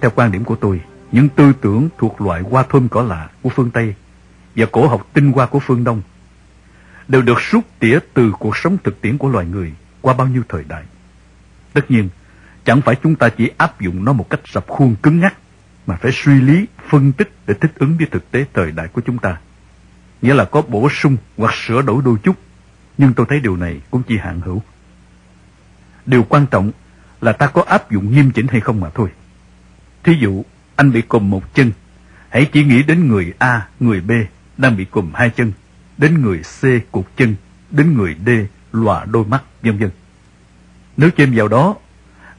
[0.02, 0.82] Theo quan điểm của tôi,
[1.12, 3.96] những tư tưởng thuộc loại hoa thơm cỏ lạ của phương Tây
[4.56, 6.02] và cổ học tinh hoa của phương Đông
[7.08, 10.44] đều được rút tỉa từ cuộc sống thực tiễn của loài người qua bao nhiêu
[10.50, 10.84] thời đại.
[11.74, 12.10] Tất nhiên,
[12.66, 15.34] chẳng phải chúng ta chỉ áp dụng nó một cách sập khuôn cứng ngắc
[15.88, 19.02] mà phải suy lý, phân tích để thích ứng với thực tế thời đại của
[19.06, 19.38] chúng ta.
[20.22, 22.36] Nghĩa là có bổ sung hoặc sửa đổi đôi chút,
[22.98, 24.62] nhưng tôi thấy điều này cũng chỉ hạn hữu.
[26.06, 26.72] Điều quan trọng
[27.22, 29.10] là ta có áp dụng nghiêm chỉnh hay không mà thôi.
[30.04, 30.44] Thí dụ,
[30.76, 31.72] anh bị cùm một chân,
[32.30, 34.12] hãy chỉ nghĩ đến người A, người B
[34.58, 35.52] đang bị cùm hai chân,
[35.98, 37.36] đến người C cụt chân,
[37.72, 38.30] đến người D
[38.72, 39.90] lòa đôi mắt, vân vân.
[40.98, 41.76] Nếu thêm vào đó,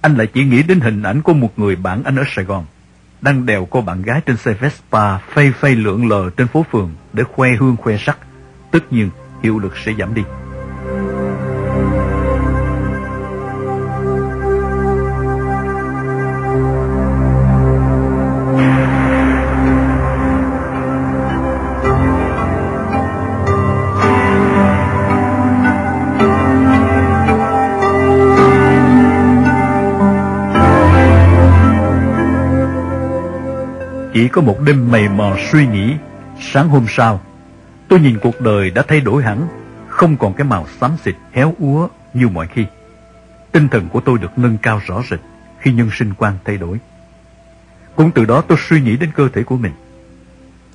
[0.00, 2.66] anh lại chỉ nghĩ đến hình ảnh của một người bạn anh ở Sài Gòn
[3.22, 6.90] đang đèo cô bạn gái trên xe Vespa phay phay lượn lờ trên phố phường
[7.12, 8.18] để khoe hương khoe sắc,
[8.70, 9.10] tất nhiên
[9.42, 10.22] hiệu lực sẽ giảm đi.
[34.20, 35.94] Chỉ có một đêm mày mò suy nghĩ,
[36.40, 37.20] sáng hôm sau,
[37.88, 39.48] tôi nhìn cuộc đời đã thay đổi hẳn,
[39.88, 42.66] không còn cái màu xám xịt héo úa như mọi khi.
[43.52, 45.20] Tinh thần của tôi được nâng cao rõ rệt
[45.60, 46.78] khi nhân sinh quan thay đổi.
[47.96, 49.72] Cũng từ đó tôi suy nghĩ đến cơ thể của mình.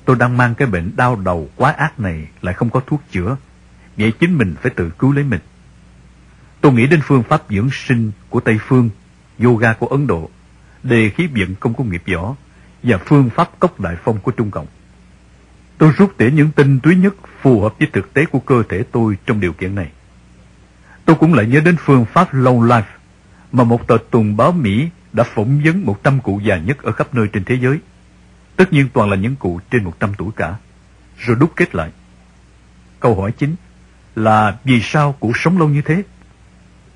[0.04, 3.36] Tôi đang mang cái bệnh đau đầu quá ác này lại không có thuốc chữa,
[3.96, 5.40] vậy chính mình phải tự cứu lấy mình.
[6.60, 8.90] Tôi nghĩ đến phương pháp dưỡng sinh của Tây Phương,
[9.42, 10.30] yoga của Ấn Độ,
[10.82, 12.34] đề khí biện công công nghiệp võ,
[12.86, 14.66] và phương pháp cốc đại phong của Trung Cộng.
[15.78, 18.84] Tôi rút tỉa những tinh túy nhất phù hợp với thực tế của cơ thể
[18.92, 19.90] tôi trong điều kiện này.
[21.04, 22.82] Tôi cũng lại nhớ đến phương pháp Long Life
[23.52, 27.14] mà một tờ tuần báo Mỹ đã phỏng vấn 100 cụ già nhất ở khắp
[27.14, 27.78] nơi trên thế giới.
[28.56, 30.56] Tất nhiên toàn là những cụ trên 100 tuổi cả.
[31.18, 31.90] Rồi đúc kết lại.
[33.00, 33.54] Câu hỏi chính
[34.16, 36.02] là vì sao cụ sống lâu như thế?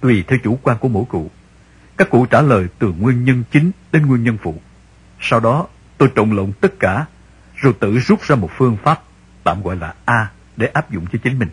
[0.00, 1.30] Tùy theo chủ quan của mỗi cụ.
[1.96, 4.60] Các cụ trả lời từ nguyên nhân chính đến nguyên nhân phụ.
[5.20, 5.66] Sau đó
[6.00, 7.06] tôi trộn lộn tất cả
[7.54, 9.02] rồi tự rút ra một phương pháp
[9.44, 11.48] tạm gọi là A để áp dụng cho chính mình.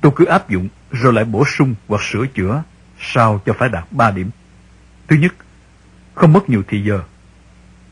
[0.00, 2.62] Tôi cứ áp dụng rồi lại bổ sung hoặc sửa chữa
[3.00, 4.30] sao cho phải đạt 3 điểm.
[5.08, 5.34] Thứ nhất,
[6.14, 7.02] không mất nhiều thời giờ.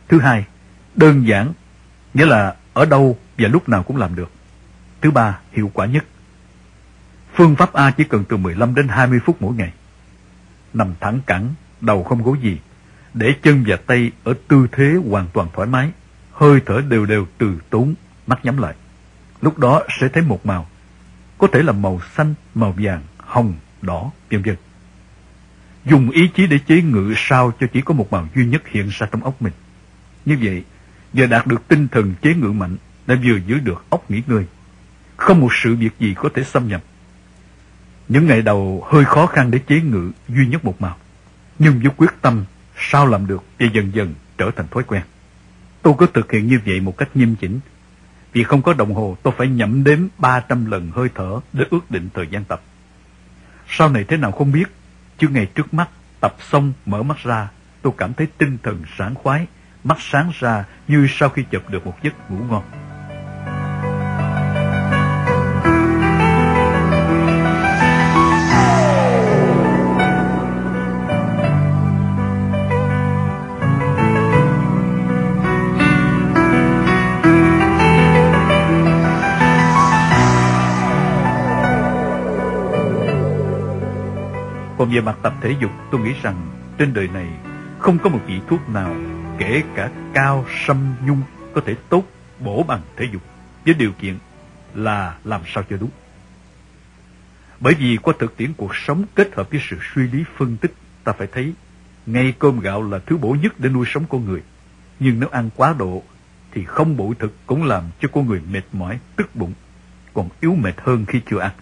[0.09, 0.45] Thứ hai,
[0.95, 1.53] đơn giản,
[2.15, 4.31] nghĩa là ở đâu và lúc nào cũng làm được.
[5.01, 6.05] Thứ ba, hiệu quả nhất.
[7.35, 9.73] Phương pháp A chỉ cần từ 15 đến 20 phút mỗi ngày.
[10.75, 12.59] Nằm thẳng cẳng, đầu không gối gì,
[13.15, 15.91] để chân và tay ở tư thế hoàn toàn thoải mái,
[16.33, 17.95] hơi thở đều đều từ tốn,
[18.27, 18.75] mắt nhắm lại.
[19.41, 20.67] Lúc đó sẽ thấy một màu,
[21.39, 24.57] có thể là màu xanh, màu vàng, hồng, đỏ, vân vân.
[25.85, 28.89] Dùng ý chí để chế ngự sao cho chỉ có một màu duy nhất hiện
[28.89, 29.53] ra trong óc mình.
[30.25, 30.65] Như vậy,
[31.13, 34.45] vừa đạt được tinh thần chế ngự mạnh, đã vừa giữ được óc nghỉ ngơi.
[35.17, 36.83] Không một sự việc gì có thể xâm nhập.
[38.09, 40.97] Những ngày đầu hơi khó khăn để chế ngự duy nhất một màu.
[41.59, 42.45] Nhưng với quyết tâm,
[42.79, 45.03] sao làm được và dần dần trở thành thói quen.
[45.83, 47.61] Tôi có thực hiện như vậy một cách nghiêm chỉnh.
[48.33, 51.91] Vì không có đồng hồ, tôi phải nhẩm đếm 300 lần hơi thở để ước
[51.91, 52.63] định thời gian tập.
[53.69, 54.65] Sau này thế nào không biết,
[55.19, 55.89] chứ ngày trước mắt,
[56.21, 57.49] tập xong mở mắt ra,
[57.83, 59.47] tôi cảm thấy tinh thần sảng khoái,
[59.85, 62.84] mắt sáng ra như sau khi chụp được một giấc ngủ ngon.
[84.85, 87.29] Còn về mặt tập thể dục, tôi nghĩ rằng trên đời này
[87.79, 88.97] không có một vị thuốc nào,
[89.39, 91.23] kể cả cao sâm nhung,
[91.55, 92.05] có thể tốt
[92.41, 93.23] bổ bằng thể dục,
[93.65, 94.19] với điều kiện
[94.75, 95.91] là làm sao cho đúng.
[97.61, 100.75] Bởi vì qua thực tiễn cuộc sống kết hợp với sự suy lý phân tích,
[101.05, 101.53] ta phải thấy
[102.07, 104.43] ngay cơm gạo là thứ bổ nhất để nuôi sống con người.
[105.01, 106.03] Nhưng nếu ăn quá độ
[106.53, 109.53] thì không bổ thực cũng làm cho con người mệt mỏi, tức bụng,
[110.15, 111.53] còn yếu mệt hơn khi chưa ăn.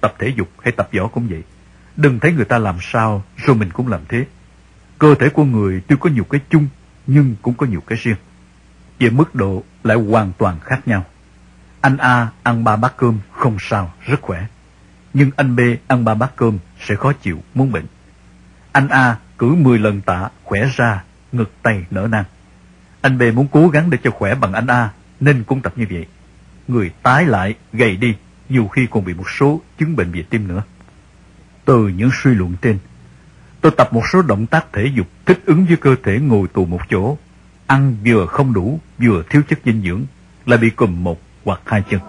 [0.00, 1.42] Tập thể dục hay tập võ cũng vậy.
[1.96, 4.26] Đừng thấy người ta làm sao rồi mình cũng làm thế.
[4.98, 6.68] Cơ thể của người tuy có nhiều cái chung
[7.06, 8.16] nhưng cũng có nhiều cái riêng.
[8.98, 11.04] Về mức độ lại hoàn toàn khác nhau.
[11.80, 14.46] Anh A ăn ba bát cơm không sao, rất khỏe.
[15.14, 17.86] Nhưng anh B ăn ba bát cơm sẽ khó chịu, muốn bệnh.
[18.72, 22.24] Anh A cử 10 lần tạ, khỏe ra, ngực tay nở nang.
[23.00, 24.90] Anh B muốn cố gắng để cho khỏe bằng anh A,
[25.20, 26.06] nên cũng tập như vậy.
[26.68, 28.14] Người tái lại, gầy đi,
[28.48, 30.62] nhiều khi còn bị một số chứng bệnh về tim nữa.
[31.64, 32.78] Từ những suy luận trên,
[33.60, 36.64] tôi tập một số động tác thể dục thích ứng với cơ thể ngồi tù
[36.64, 37.16] một chỗ,
[37.66, 40.02] ăn vừa không đủ, vừa thiếu chất dinh dưỡng,
[40.46, 42.00] là bị cùm một hoặc hai chân.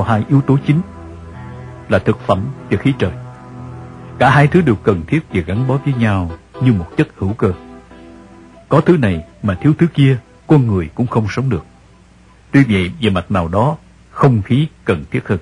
[0.00, 0.80] Theo hai yếu tố chính
[1.88, 3.12] là thực phẩm và khí trời.
[4.18, 6.30] Cả hai thứ đều cần thiết và gắn bó với nhau
[6.62, 7.52] như một chất hữu cơ.
[8.68, 11.64] Có thứ này mà thiếu thứ kia, con người cũng không sống được.
[12.50, 13.76] Tuy vậy, về mặt nào đó,
[14.10, 15.38] không khí cần thiết hơn.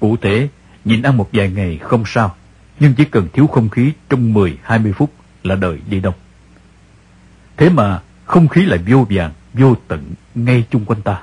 [0.00, 0.48] Cụ thể,
[0.84, 2.34] nhìn ăn một vài ngày không sao,
[2.80, 5.10] nhưng chỉ cần thiếu không khí trong 10-20 phút
[5.42, 6.14] là đời đi đông.
[7.56, 11.22] Thế mà, không khí lại vô vàng, vô tận ngay chung quanh ta.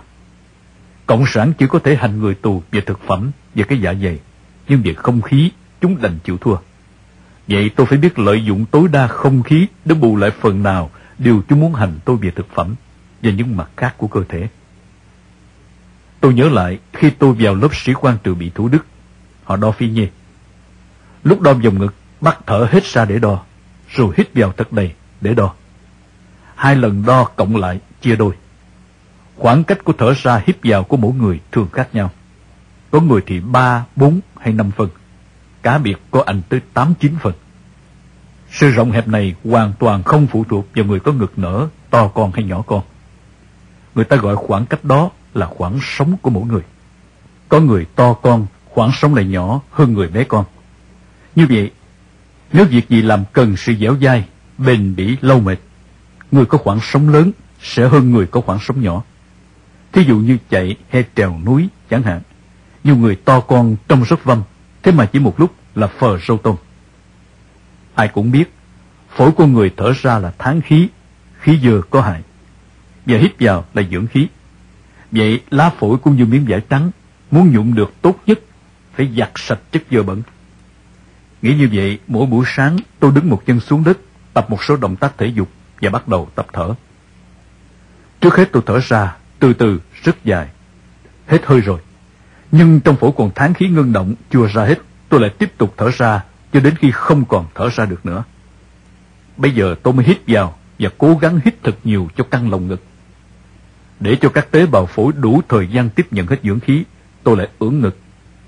[1.12, 4.20] Cộng sản chỉ có thể hành người tù về thực phẩm về cái dạ dày,
[4.68, 5.52] nhưng về không khí
[5.82, 6.56] chúng đành chịu thua.
[7.48, 10.90] Vậy tôi phải biết lợi dụng tối đa không khí để bù lại phần nào
[11.18, 12.76] điều chúng muốn hành tôi về thực phẩm
[13.24, 14.48] và những mặt khác của cơ thể.
[16.20, 18.86] Tôi nhớ lại khi tôi vào lớp sĩ quan trừ bị Thủ Đức,
[19.44, 20.08] họ đo phi nhê.
[21.24, 23.44] Lúc đo vòng ngực, bắt thở hết ra để đo,
[23.90, 24.92] rồi hít vào thật đầy
[25.22, 25.54] để đo.
[26.56, 28.34] Hai lần đo cộng lại chia đôi.
[29.42, 32.10] Khoảng cách của thở ra hít vào của mỗi người thường khác nhau.
[32.92, 34.90] Có người thì 3, 4 hay 5 phần.
[35.62, 37.34] Cá biệt có anh tới 8, 9 phần.
[38.52, 42.08] Sự rộng hẹp này hoàn toàn không phụ thuộc vào người có ngực nở, to
[42.08, 42.82] con hay nhỏ con.
[43.96, 46.62] Người ta gọi khoảng cách đó là khoảng sống của mỗi người.
[47.50, 50.46] Có người to con, khoảng sống lại nhỏ hơn người bé con.
[51.36, 51.72] Như vậy,
[52.54, 54.26] nếu việc gì làm cần sự dẻo dai,
[54.58, 55.58] bền bỉ, lâu mệt,
[56.32, 57.32] người có khoảng sống lớn
[57.62, 59.04] sẽ hơn người có khoảng sống nhỏ.
[59.92, 62.22] Thí dụ như chạy hay trèo núi chẳng hạn.
[62.84, 64.44] Nhiều người to con trông rất vâm,
[64.84, 66.56] thế mà chỉ một lúc là phờ sâu tôm.
[67.96, 68.54] Ai cũng biết,
[69.16, 70.88] phổi của người thở ra là tháng khí,
[71.40, 72.22] khí dơ có hại.
[73.06, 74.28] Và hít vào là dưỡng khí.
[75.12, 76.92] Vậy lá phổi cũng như miếng vải trắng,
[77.32, 78.40] muốn nhuộm được tốt nhất,
[78.96, 80.22] phải giặt sạch chất dơ bẩn.
[81.42, 83.98] Nghĩ như vậy, mỗi buổi sáng tôi đứng một chân xuống đất,
[84.34, 85.50] tập một số động tác thể dục
[85.82, 86.74] và bắt đầu tập thở.
[88.22, 90.48] Trước hết tôi thở ra, từ từ, rất dài.
[91.28, 91.80] Hết hơi rồi.
[92.52, 94.80] Nhưng trong phổi còn tháng khí ngưng động, chưa ra hết,
[95.10, 96.24] tôi lại tiếp tục thở ra,
[96.54, 98.24] cho đến khi không còn thở ra được nữa.
[99.38, 102.68] Bây giờ tôi mới hít vào và cố gắng hít thật nhiều cho căng lồng
[102.68, 102.84] ngực.
[104.00, 106.84] Để cho các tế bào phổi đủ thời gian tiếp nhận hết dưỡng khí,
[107.24, 107.98] tôi lại ưỡn ngực,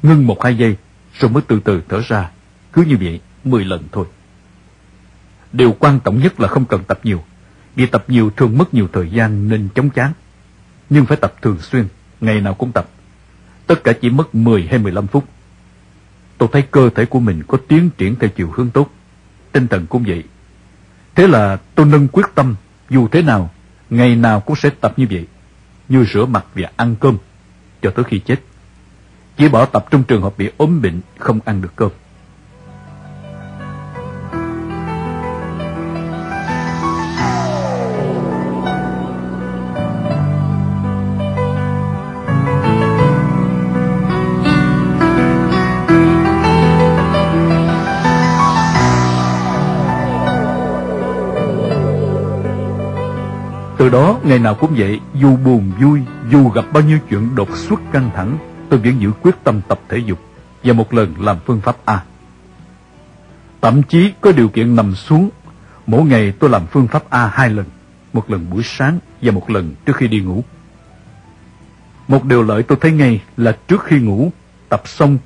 [0.03, 0.75] ngưng một hai giây,
[1.19, 2.29] rồi mới từ từ thở ra.
[2.73, 4.05] Cứ như vậy, 10 lần thôi.
[5.53, 7.23] Điều quan trọng nhất là không cần tập nhiều.
[7.75, 10.11] Vì tập nhiều thường mất nhiều thời gian nên chống chán.
[10.93, 11.87] Nhưng phải tập thường xuyên,
[12.21, 12.89] ngày nào cũng tập.
[13.67, 15.25] Tất cả chỉ mất 10 hay 15 phút.
[16.37, 18.89] Tôi thấy cơ thể của mình có tiến triển theo chiều hướng tốt.
[19.51, 20.23] Tinh thần cũng vậy.
[21.15, 22.55] Thế là tôi nâng quyết tâm,
[22.89, 23.51] dù thế nào,
[23.89, 25.27] ngày nào cũng sẽ tập như vậy.
[25.89, 27.17] Như rửa mặt và ăn cơm,
[27.81, 28.39] cho tới khi chết.
[29.37, 31.91] Chỉ bỏ tập trong trường hợp bị ốm bệnh, không ăn được cơm.
[53.93, 57.79] Đó ngày nào cũng vậy Dù buồn vui Dù gặp bao nhiêu chuyện đột xuất
[57.91, 58.37] căng thẳng
[58.69, 60.19] Tôi vẫn giữ quyết tâm tập thể dục
[60.63, 62.03] Và một lần làm phương pháp A.
[63.61, 65.29] Thậm chí có điều kiện nằm xuống
[65.87, 67.65] Mỗi ngày tôi làm phương pháp A hai lần
[68.13, 70.43] Một lần buổi sáng Và một lần trước khi đi ngủ.
[72.07, 74.31] Một điều lợi tôi thấy ngay Là trước khi ngủ
[74.69, 75.17] Tập xong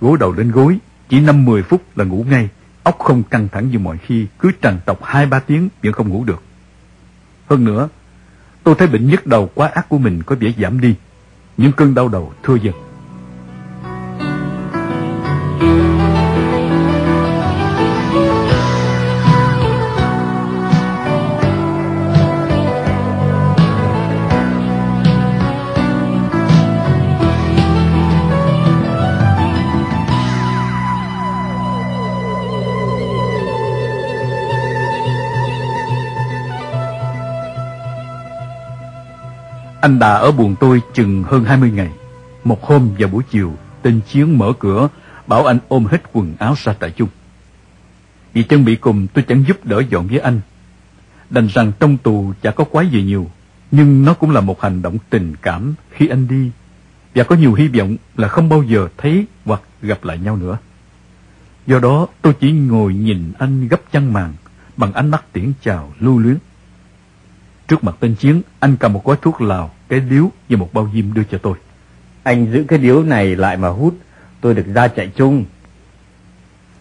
[0.00, 0.78] Gối đầu lên gối
[1.08, 2.48] Chỉ 5-10 phút là ngủ ngay
[2.82, 6.24] Óc không căng thẳng như mọi khi Cứ trằn trọc 2-3 tiếng vẫn không ngủ
[6.24, 6.42] được.
[7.46, 7.88] Hơn nữa,
[8.66, 10.94] tôi thấy bệnh nhức đầu quá, ác của mình có vẻ giảm đi.
[11.56, 12.74] Những cơn đau đầu thưa dần.
[39.86, 41.90] Anh đã ở buồn tôi chừng hơn 20 ngày.
[42.44, 44.88] Một hôm vào buổi chiều, tên Chiến mở cửa,
[45.26, 47.08] bảo anh ôm hết quần áo ra tại chung.
[48.32, 50.40] Vì chân bị cùng tôi chẳng giúp đỡ dọn với anh.
[51.30, 53.30] Đành rằng trong tù chả có quái gì nhiều,
[53.70, 56.50] nhưng nó cũng là một hành động tình cảm khi anh đi.
[57.14, 60.58] Và có nhiều hy vọng là không bao giờ thấy hoặc gặp lại nhau nữa.
[61.66, 64.34] Do đó tôi chỉ ngồi nhìn anh gấp chăn màn
[64.76, 66.36] bằng ánh mắt tiễn chào lưu luyến.
[67.68, 70.90] Trước mặt tên Chiến, anh cầm một gói thuốc lào, cái điếu và một bao
[70.94, 71.58] diêm đưa cho tôi.
[72.22, 73.98] Anh giữ cái điếu này lại mà hút,
[74.40, 75.44] tôi được ra chạy chung.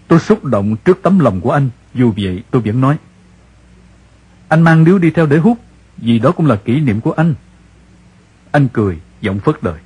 [0.08, 2.98] Tôi xúc động trước tấm lòng của anh, dù vậy tôi vẫn nói.
[4.48, 5.58] Anh mang điếu đi theo để hút,
[5.98, 7.36] vì đó cũng là kỷ niệm của anh.
[8.52, 9.80] Anh cười, giọng phớt đời.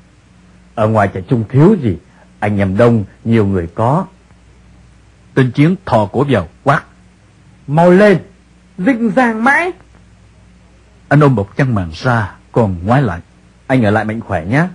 [0.76, 1.97] Ở ngoài chạy chung thiếu gì,
[2.39, 4.05] anh nhầm đông, nhiều người có.
[5.34, 6.84] Tên Chiến thò cổ vào, quát.
[7.67, 8.20] Mau lên,
[8.78, 9.72] rinh ràng mãi.
[11.07, 13.20] Anh ôm bọc chăn màn ra, còn ngoái lại.
[13.68, 14.68] Anh ở lại mạnh khỏe nhé.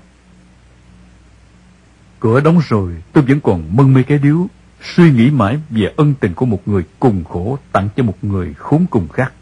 [2.21, 4.47] Cửa đóng rồi, tôi vẫn còn mân mê cái điếu,
[4.83, 8.55] suy nghĩ mãi về ân tình của một người cùng khổ tặng cho một người
[8.55, 9.33] khốn cùng khác.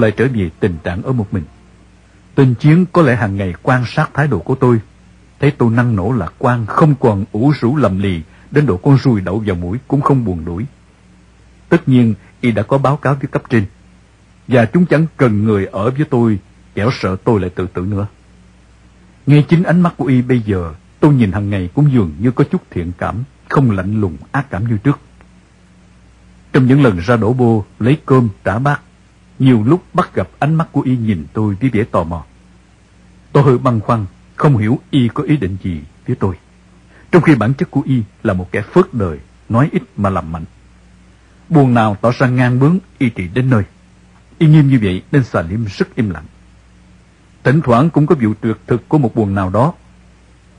[0.00, 1.42] Tôi lại trở về tình trạng ở một mình.
[2.34, 4.80] Tên Chiến có lẽ hàng ngày quan sát thái độ của tôi.
[5.40, 8.20] Thấy tôi năng nổ lạc quan, không còn ủ rũ lầm lì,
[8.50, 10.66] đến độ con ruồi đậu vào mũi cũng không buồn đuổi.
[11.68, 13.64] Tất nhiên, y đã có báo cáo với cấp trên.
[14.48, 16.38] Và chúng chẳng cần người ở với tôi,
[16.74, 18.06] kẻo sợ tôi lại tự tử nữa.
[19.26, 22.30] Nghe chính ánh mắt của y bây giờ, tôi nhìn hàng ngày cũng dường như
[22.30, 24.98] có chút thiện cảm, không lạnh lùng ác cảm như trước.
[26.52, 28.80] Trong những lần ra đổ bô, lấy cơm, trả bát,
[29.40, 32.24] nhiều lúc bắt gặp ánh mắt của y nhìn tôi với vẻ tò mò.
[33.32, 36.34] Tôi hơi băn khoăn, không hiểu y có ý định gì với tôi.
[37.12, 39.18] Trong khi bản chất của y là một kẻ phớt đời,
[39.48, 40.44] nói ít mà làm mạnh.
[41.48, 43.62] Buồn nào tỏ ra ngang bướng y trị đến nơi.
[44.38, 46.24] Y nghiêm như vậy nên xà liêm rất im lặng.
[47.44, 49.72] Thỉnh thoảng cũng có vụ tuyệt thực của một buồn nào đó.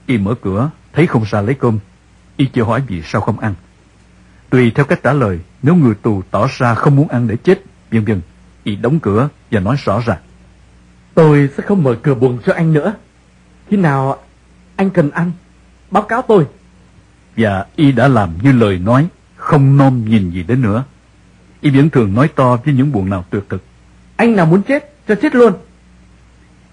[0.06, 1.80] Y mở cửa, thấy không ra lấy cơm.
[2.38, 3.56] Y chưa hỏi vì sao không ăn.
[4.50, 7.64] Tùy theo cách trả lời, nếu người tù tỏ ra không muốn ăn để chết,
[7.92, 8.22] vân vân,
[8.64, 10.20] y đóng cửa và nói rõ ràng.
[11.14, 12.94] Tôi sẽ không mở cửa buồn cho anh nữa.
[13.68, 14.18] Khi nào
[14.76, 15.32] anh cần ăn,
[15.92, 16.46] báo cáo tôi.
[17.38, 20.84] Và y đã làm như lời nói, không nom nhìn gì đến nữa.
[21.62, 23.64] Y vẫn thường nói to với những buồn nào tuyệt thực.
[24.16, 25.54] Anh nào muốn chết, cho chết luôn.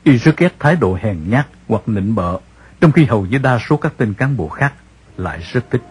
[0.02, 2.38] Y rất ghét thái độ hèn nhát hoặc nịnh bợ,
[2.80, 4.72] trong khi hầu như đa số các tên cán bộ khác
[5.16, 5.82] lại rất thích.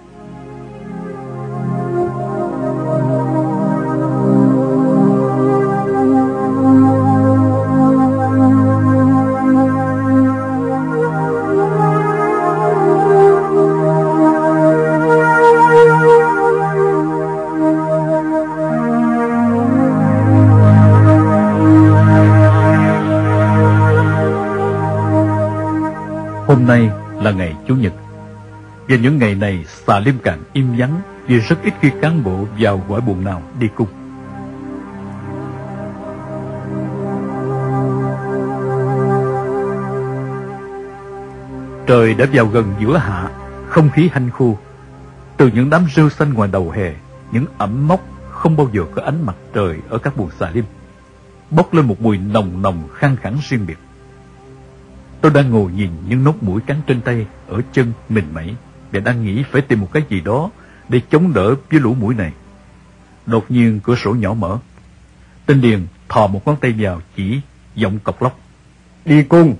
[27.68, 27.94] Chủ nhật.
[28.88, 32.46] Và những ngày này xà liêm càng im vắng vì rất ít khi cán bộ
[32.60, 33.88] vào gọi buồn nào đi cung.
[41.88, 43.30] Trời đã vào gần giữa hạ,
[43.70, 44.58] không khí hanh khô.
[45.38, 46.94] Từ những đám rêu xanh ngoài đầu hè,
[47.32, 48.02] những ẩm mốc
[48.32, 50.64] không bao giờ có ánh mặt trời ở các buồng xà liêm.
[51.52, 53.78] Bốc lên một mùi nồng nồng khang khẳng riêng biệt.
[55.28, 58.56] Tôi đang ngồi nhìn những nốt mũi cắn trên tay, ở chân, mình mẩy
[58.92, 60.50] và đang nghĩ phải tìm một cái gì đó
[60.90, 62.34] để chống đỡ với lũ mũi này.
[63.26, 64.58] Đột nhiên cửa sổ nhỏ mở.
[65.46, 67.42] Tên Điền thò một ngón tay vào chỉ
[67.76, 68.40] giọng cọc lóc.
[69.06, 69.56] Đi cung!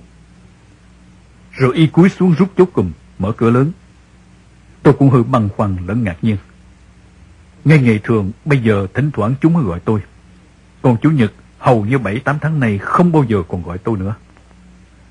[1.52, 3.72] Rồi y cúi xuống rút chốt cùng, mở cửa lớn.
[4.82, 6.36] Tôi cũng hơi băn khoăn lẫn ngạc nhiên.
[7.64, 10.00] Ngay ngày thường, bây giờ thỉnh thoảng chúng mới gọi tôi.
[10.82, 13.98] Còn Chủ nhật, hầu như bảy tám tháng này không bao giờ còn gọi tôi
[13.98, 14.14] nữa.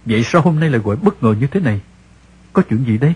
[0.09, 1.81] Vậy sao hôm nay lại gọi bất ngờ như thế này?
[2.53, 3.13] Có chuyện gì đấy?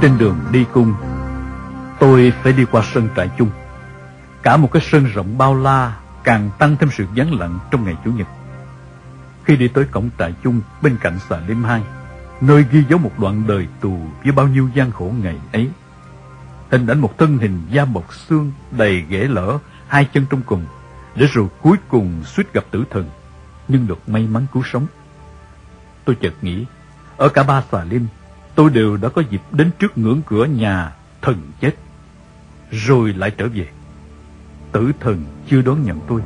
[0.00, 0.94] Trên đường đi cung,
[2.00, 3.50] tôi phải đi qua sân trại chung.
[4.42, 7.96] Cả một cái sân rộng bao la càng tăng thêm sự vắng lặng trong ngày
[8.04, 8.26] Chủ nhật.
[9.48, 11.82] Khi đi tới cổng trại chung bên cạnh xà liêm hai,
[12.40, 15.68] nơi ghi dấu một đoạn đời tù với bao nhiêu gian khổ ngày ấy.
[16.70, 20.64] Hình ảnh một thân hình da bọc xương đầy ghẻ lở, hai chân trong cùng,
[21.14, 23.10] để rồi cuối cùng suýt gặp tử thần,
[23.68, 24.86] nhưng được may mắn cứu sống.
[26.04, 26.64] Tôi chợt nghĩ,
[27.16, 28.02] ở cả ba xà liêm,
[28.54, 30.92] tôi đều đã có dịp đến trước ngưỡng cửa nhà
[31.22, 31.74] thần chết,
[32.70, 33.68] rồi lại trở về.
[34.72, 36.22] Tử thần chưa đón nhận tôi.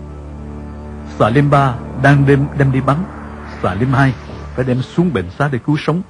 [1.18, 2.96] Xà lim ba đang đem đem đi bắn,
[3.62, 4.14] xà lim hai
[4.54, 6.02] phải đem xuống bệnh xá để cứu sống.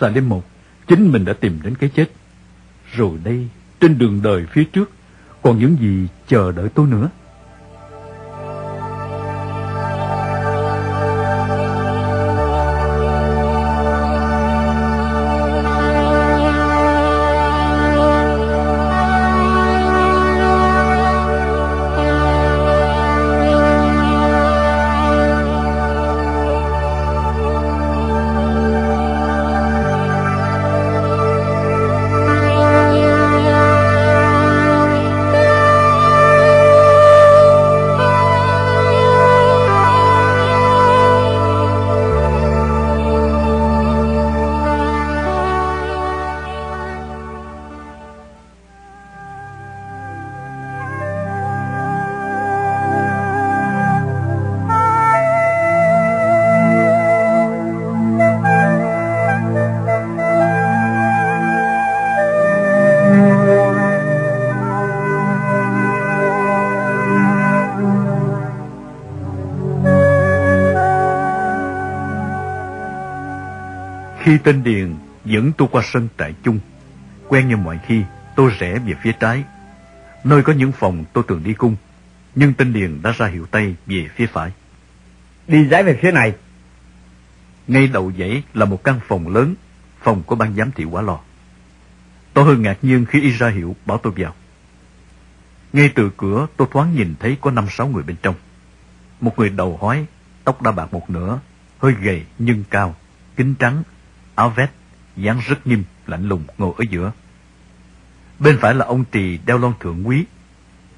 [0.00, 0.44] Xà lim một
[0.86, 2.10] chính mình đã tìm đến cái chết.
[2.92, 3.48] Rồi đây,
[3.80, 4.90] trên đường đời phía trước,
[5.42, 7.08] còn những gì chờ đợi tôi nữa?
[74.44, 74.94] Tên Điền
[75.24, 76.58] dẫn tôi qua sân trại chung,
[77.28, 78.02] quen như mọi khi,
[78.36, 79.44] tôi rẽ về phía trái,
[80.24, 81.76] nơi có những phòng tôi thường đi cung,
[82.34, 84.52] nhưng tên Điền đã ra hiệu tay về phía phải.
[85.48, 86.34] Đi dãy về phía này.
[87.68, 89.54] Ngay đầu dãy là một căn phòng lớn,
[90.02, 91.20] phòng của ban giám thị quả lò.
[92.34, 94.34] Tôi hơi ngạc nhiên khi y ra hiệu bảo tôi vào.
[95.72, 98.34] Ngay từ cửa tôi thoáng nhìn thấy có năm sáu người bên trong.
[99.20, 100.06] Một người đầu hói,
[100.44, 101.40] tóc đã bạc một nửa,
[101.78, 102.94] hơi gầy nhưng cao,
[103.36, 103.82] kính trắng,
[104.34, 104.70] áo vest,
[105.16, 107.12] dáng rất nghiêm, lạnh lùng ngồi ở giữa.
[108.38, 110.24] Bên phải là ông Trì đeo lon thượng quý,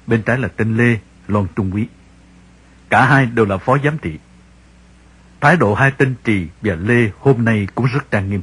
[0.07, 1.87] bên trái là tên Lê, lon trung quý.
[2.89, 4.19] Cả hai đều là phó giám thị.
[5.41, 8.41] Thái độ hai tên Trì và Lê hôm nay cũng rất trang nghiêm.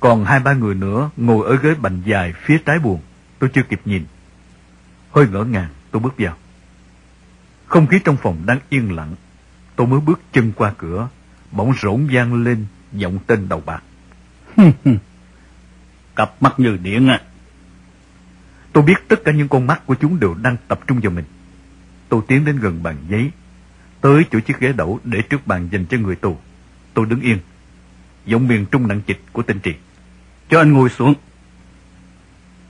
[0.00, 3.00] Còn hai ba người nữa ngồi ở ghế bành dài phía trái buồn,
[3.38, 4.04] tôi chưa kịp nhìn.
[5.12, 6.36] Hơi ngỡ ngàng, tôi bước vào.
[7.66, 9.14] Không khí trong phòng đang yên lặng.
[9.76, 11.08] Tôi mới bước chân qua cửa,
[11.52, 13.82] bỗng rỗng vang lên giọng tên đầu bạc.
[16.16, 17.22] Cặp mắt như điện à.
[18.72, 21.24] Tôi biết tất cả những con mắt của chúng đều đang tập trung vào mình.
[22.08, 23.30] Tôi tiến đến gần bàn giấy,
[24.00, 26.38] tới chỗ chiếc ghế đẩu để trước bàn dành cho người tù.
[26.94, 27.38] Tôi đứng yên,
[28.26, 29.76] giọng miền trung nặng trịch của tên Triệt.
[30.48, 31.14] Cho anh ngồi xuống.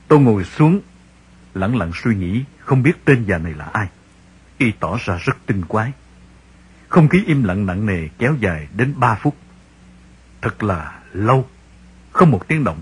[0.09, 0.81] Tôi ngồi xuống,
[1.55, 3.89] lặng lặng suy nghĩ, không biết tên già này là ai.
[4.59, 5.93] Y tỏ ra rất tinh quái.
[6.89, 9.37] Không khí im lặng nặng nề kéo dài đến ba phút.
[10.47, 11.49] Thật là lâu,
[12.13, 12.81] không một tiếng động.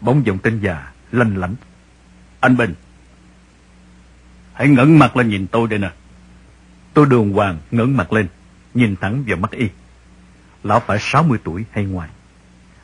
[0.00, 1.54] Bỗng giọng tên già, lanh lảnh.
[2.40, 2.74] Anh Bình,
[4.52, 5.90] hãy ngẩng mặt lên nhìn tôi đây nè.
[6.94, 8.28] Tôi đường hoàng ngẩng mặt lên,
[8.74, 9.68] nhìn thẳng vào mắt y.
[10.62, 12.08] Lão phải 60 tuổi hay ngoài.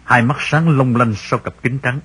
[0.04, 2.00] Hai mắt sáng long lanh sau cặp kính trắng.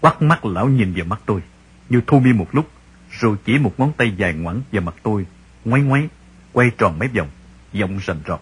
[0.00, 1.40] Quắt mắt lão nhìn vào mắt tôi,
[1.88, 2.70] như thu mi một lúc,
[3.10, 5.26] rồi chỉ một ngón tay dài ngoẵng vào mặt tôi,
[5.64, 6.08] ngoáy ngoáy,
[6.52, 7.28] quay tròn mấy vòng,
[7.72, 8.40] giọng rành rọt.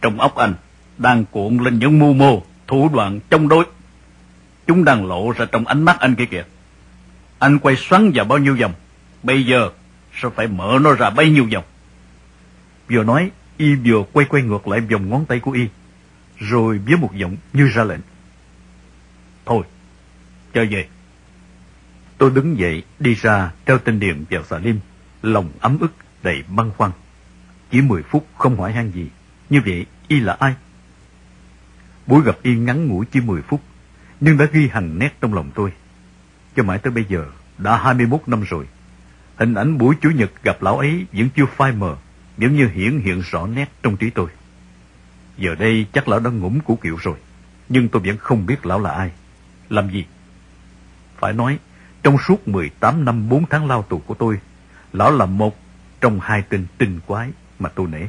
[0.00, 0.54] Trong óc anh
[0.98, 3.64] đang cuộn lên những mưu mô, thủ đoạn chống đối.
[4.66, 6.44] Chúng đang lộ ra trong ánh mắt anh kia kìa.
[7.38, 8.72] Anh quay xoắn vào bao nhiêu vòng,
[9.22, 9.70] bây giờ
[10.22, 11.64] sẽ phải mở nó ra bấy nhiêu vòng.
[12.90, 15.66] Vừa nói, y vừa quay quay ngược lại vòng ngón tay của y,
[16.38, 18.00] rồi với một giọng như ra lệnh.
[19.46, 19.62] Thôi,
[20.54, 20.86] cho về.
[22.18, 24.80] Tôi đứng dậy, đi ra, treo tên điện vào xà lim,
[25.22, 25.92] lòng ấm ức,
[26.22, 26.90] đầy băn khoăn.
[27.70, 29.08] Chỉ mười phút không hỏi han gì,
[29.50, 30.54] như vậy y là ai?
[32.06, 33.60] Buổi gặp y ngắn ngủi chỉ mười phút,
[34.20, 35.72] nhưng đã ghi hằn nét trong lòng tôi.
[36.56, 37.26] Cho mãi tới bây giờ,
[37.58, 38.66] đã hai mươi 21 năm rồi.
[39.36, 41.96] Hình ảnh buổi Chủ nhật gặp lão ấy vẫn chưa phai mờ,
[42.36, 44.28] vẫn như hiển hiện rõ nét trong trí tôi.
[45.38, 47.16] Giờ đây chắc lão đã ngủm củ kiệu rồi,
[47.68, 49.10] nhưng tôi vẫn không biết lão là ai,
[49.68, 50.04] làm gì.
[51.16, 51.58] Phải nói,
[52.02, 54.38] trong suốt 18 năm 4 tháng lao tù của tôi,
[54.92, 55.56] lão là một
[56.00, 58.06] trong hai tên tinh quái mà tôi nể.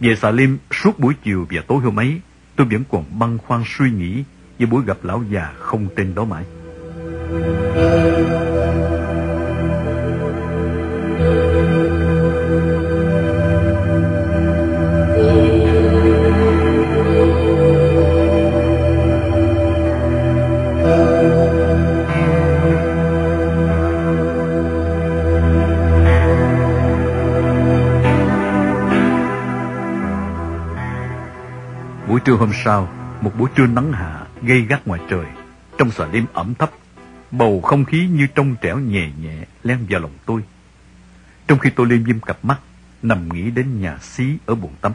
[0.00, 2.20] Về xà lim, suốt buổi chiều và tối hôm ấy,
[2.58, 4.24] tôi vẫn còn băn khoăn suy nghĩ
[4.58, 6.44] với buổi gặp lão già không tên đó mãi.
[32.28, 32.88] Trưa hôm sau,
[33.20, 35.26] một buổi trưa nắng hạ, gây gắt ngoài trời,
[35.78, 36.70] trong xà đêm ẩm thấp,
[37.30, 40.42] bầu không khí như trong trẻo nhẹ nhẹ len vào lòng tôi.
[41.46, 42.60] Trong khi tôi liêm diêm cặp mắt,
[43.02, 44.92] nằm nghĩ đến nhà xí ở buồng tắm.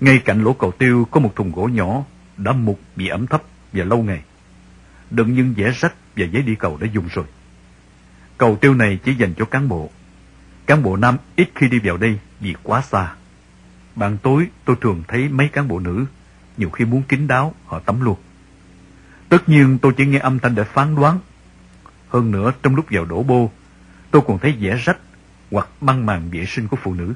[0.00, 2.04] Ngay cạnh lỗ cầu tiêu có một thùng gỗ nhỏ,
[2.36, 3.42] đã mục bị ẩm thấp
[3.72, 4.22] và lâu ngày.
[5.10, 7.26] Đựng những vẽ rách và giấy đi cầu đã dùng rồi.
[8.38, 9.90] Cầu tiêu này chỉ dành cho cán bộ.
[10.66, 13.14] Cán bộ nam ít khi đi vào đây vì quá xa.
[13.98, 16.04] Ban tối tôi thường thấy mấy cán bộ nữ,
[16.56, 18.16] nhiều khi muốn kín đáo, họ tắm luôn.
[19.28, 21.18] Tất nhiên tôi chỉ nghe âm thanh để phán đoán.
[22.08, 23.50] Hơn nữa trong lúc vào đổ bô,
[24.10, 24.98] tôi còn thấy vẽ rách
[25.50, 27.12] hoặc băng màn vệ sinh của phụ nữ.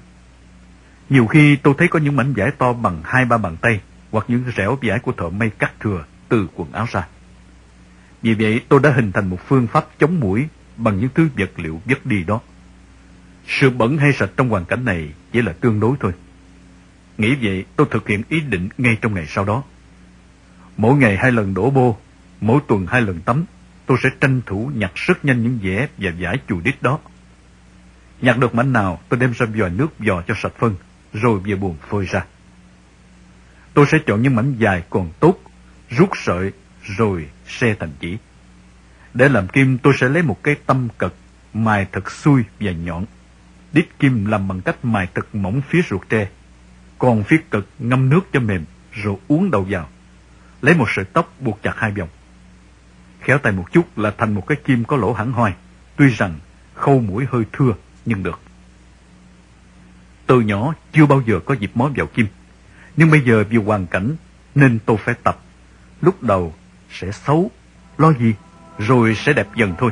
[1.08, 3.80] Nhiều khi tôi thấy có những mảnh vải to bằng hai ba bàn tay
[4.10, 7.06] hoặc những rẻo vải của thợ may cắt thừa từ quần áo ra.
[8.22, 11.50] Vì vậy tôi đã hình thành một phương pháp chống mũi bằng những thứ vật
[11.56, 12.40] liệu vứt đi đó.
[13.46, 16.12] Sự bẩn hay sạch trong hoàn cảnh này chỉ là tương đối thôi.
[17.18, 19.62] Nghĩ vậy tôi thực hiện ý định ngay trong ngày sau đó.
[20.76, 21.98] Mỗi ngày hai lần đổ bô,
[22.40, 23.44] mỗi tuần hai lần tắm,
[23.86, 26.98] tôi sẽ tranh thủ nhặt rất nhanh những vẽ và giải chù đít đó.
[28.20, 30.74] Nhặt được mảnh nào tôi đem ra vòi nước vò cho sạch phân,
[31.12, 32.24] rồi về buồn phơi ra.
[33.74, 35.38] Tôi sẽ chọn những mảnh dài còn tốt,
[35.90, 36.52] rút sợi,
[36.82, 38.18] rồi xe thành chỉ.
[39.14, 41.12] Để làm kim tôi sẽ lấy một cái tâm cật,
[41.54, 43.06] mài thật xuôi và nhọn.
[43.72, 46.28] Đít kim làm bằng cách mài thật mỏng phía ruột tre
[47.02, 49.88] còn phía cực ngâm nước cho mềm rồi uống đầu vào.
[50.60, 52.08] Lấy một sợi tóc buộc chặt hai vòng.
[53.20, 55.54] Khéo tay một chút là thành một cái kim có lỗ hẳn hoi.
[55.96, 56.38] Tuy rằng
[56.74, 57.72] khâu mũi hơi thưa
[58.06, 58.40] nhưng được.
[60.26, 62.26] Từ nhỏ chưa bao giờ có dịp mó vào kim.
[62.96, 64.16] Nhưng bây giờ vì hoàn cảnh
[64.54, 65.38] nên tôi phải tập.
[66.00, 66.54] Lúc đầu
[66.90, 67.50] sẽ xấu,
[67.98, 68.34] lo gì,
[68.78, 69.90] rồi sẽ đẹp dần thôi.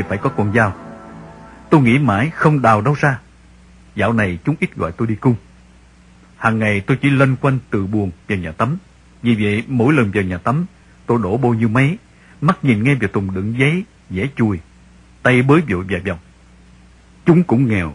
[0.00, 0.74] Thì phải có con dao.
[1.70, 3.18] Tôi nghĩ mãi không đào đâu ra.
[3.94, 5.34] Dạo này chúng ít gọi tôi đi cung.
[6.36, 8.76] Hàng ngày tôi chỉ lân quanh từ buồn vào nhà tắm.
[9.22, 10.66] Vì vậy mỗi lần vào nhà tắm
[11.06, 11.98] tôi đổ bô như mấy.
[12.40, 14.58] mắt nhìn nghe vào thùng đựng giấy, dễ chui.
[15.22, 16.18] tay bới vội vài vòng.
[17.26, 17.94] Chúng cũng nghèo,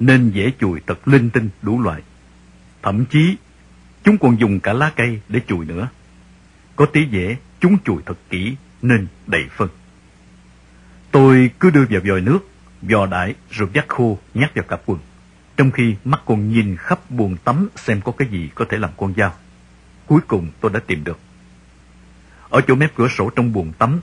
[0.00, 2.02] nên dễ chùi thật linh tinh đủ loại.
[2.82, 3.36] Thậm chí
[4.04, 5.88] chúng còn dùng cả lá cây để chùi nữa.
[6.76, 9.68] Có tí dễ, chúng chùi thật kỹ nên đầy phân.
[11.18, 12.38] Tôi cứ đưa vào vòi nước,
[12.82, 14.98] vò đại rồi vắt khô nhét vào cặp quần.
[15.56, 18.90] Trong khi mắt còn nhìn khắp buồng tắm xem có cái gì có thể làm
[18.96, 19.34] con dao.
[20.06, 21.18] Cuối cùng tôi đã tìm được.
[22.50, 24.00] Ở chỗ mép cửa sổ trong buồng tắm,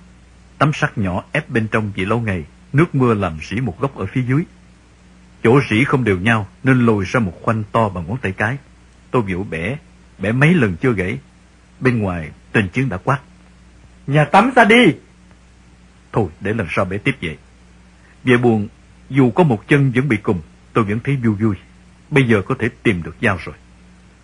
[0.58, 2.44] tấm sắt nhỏ ép bên trong vì lâu ngày,
[2.74, 4.44] nước mưa làm rỉ một góc ở phía dưới.
[5.44, 8.58] Chỗ rỉ không đều nhau nên lồi ra một khoanh to bằng ngón tay cái.
[9.12, 9.78] Tôi vỗ bẻ,
[10.20, 11.20] bẻ mấy lần chưa gãy.
[11.80, 13.20] Bên ngoài, tên chiến đã quát.
[14.08, 14.94] Nhà tắm ra đi!
[16.16, 17.38] Thôi, để lần sau bé tiếp vậy.
[18.24, 18.68] Về buồn,
[19.10, 20.42] dù có một chân vẫn bị cùm,
[20.74, 21.56] tôi vẫn thấy vui vui.
[22.10, 23.56] Bây giờ có thể tìm được dao rồi.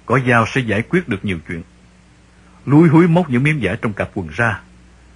[0.06, 1.64] Có dao sẽ giải quyết được nhiều chuyện.
[2.66, 4.62] Lúi húi móc những miếng vải trong cặp quần ra.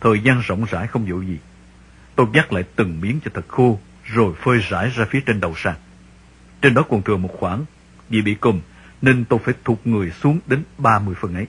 [0.01, 1.37] Thời gian rộng rãi không vụ gì.
[2.15, 5.53] Tôi dắt lại từng miếng cho thật khô, rồi phơi rải ra phía trên đầu
[5.57, 5.75] sàn.
[6.61, 7.65] Trên đó còn thừa một khoảng,
[8.09, 8.61] vì bị cùm,
[9.01, 11.47] nên tôi phải thụt người xuống đến 30 phần ấy.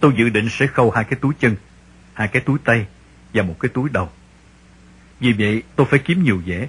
[0.00, 1.56] Tôi dự định sẽ khâu hai cái túi chân,
[2.12, 2.86] hai cái túi tay
[3.34, 4.10] và một cái túi đầu.
[5.20, 6.68] Vì vậy, tôi phải kiếm nhiều dẻ.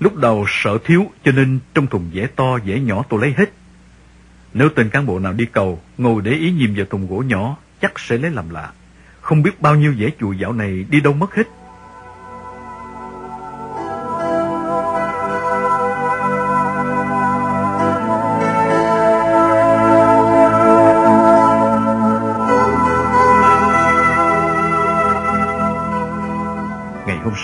[0.00, 3.52] Lúc đầu sợ thiếu, cho nên trong thùng dẻ to, dẻ nhỏ tôi lấy hết.
[4.54, 7.56] Nếu tên cán bộ nào đi cầu, ngồi để ý nhìn vào thùng gỗ nhỏ,
[7.80, 8.72] chắc sẽ lấy làm lạ.
[9.20, 11.48] Không biết bao nhiêu dẻ chùi dạo này đi đâu mất hết.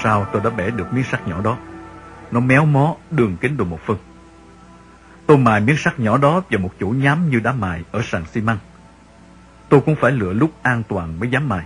[0.09, 1.56] Sau tôi đã bẻ được miếng sắt nhỏ đó.
[2.30, 3.97] Nó méo mó, đường kính độ một phân.
[5.26, 8.24] Tôi mài miếng sắt nhỏ đó vào một chỗ nhám như đá mài ở sàn
[8.26, 8.59] xi măng.
[9.68, 11.64] Tôi cũng phải lựa lúc an toàn mới dám mài.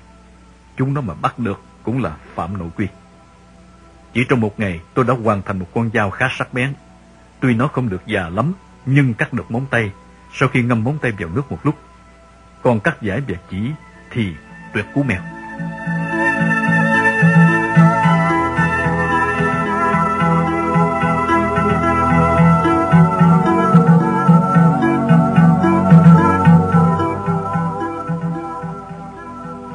[0.76, 2.86] Chúng nó mà bắt được cũng là phạm nội quy.
[4.14, 6.74] Chỉ trong một ngày tôi đã hoàn thành một con dao khá sắc bén.
[7.40, 8.52] Tuy nó không được già lắm,
[8.86, 9.92] nhưng cắt được móng tay
[10.32, 11.74] sau khi ngâm móng tay vào nước một lúc.
[12.62, 13.70] Còn cắt giải và chỉ
[14.10, 14.32] thì
[14.74, 15.22] tuyệt cú mèo.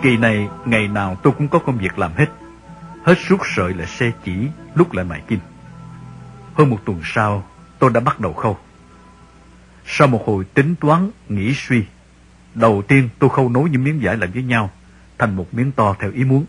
[0.07, 2.25] Kỳ này, ngày nào tôi cũng có công việc làm hết.
[3.03, 5.39] Hết suốt sợi là xe chỉ, lúc lại mài kim.
[6.53, 7.43] Hơn một tuần sau,
[7.79, 8.57] tôi đã bắt đầu khâu.
[9.85, 11.83] Sau một hồi tính toán, nghĩ suy,
[12.55, 14.69] đầu tiên tôi khâu nối những miếng vải lại với nhau,
[15.17, 16.45] thành một miếng to theo ý muốn.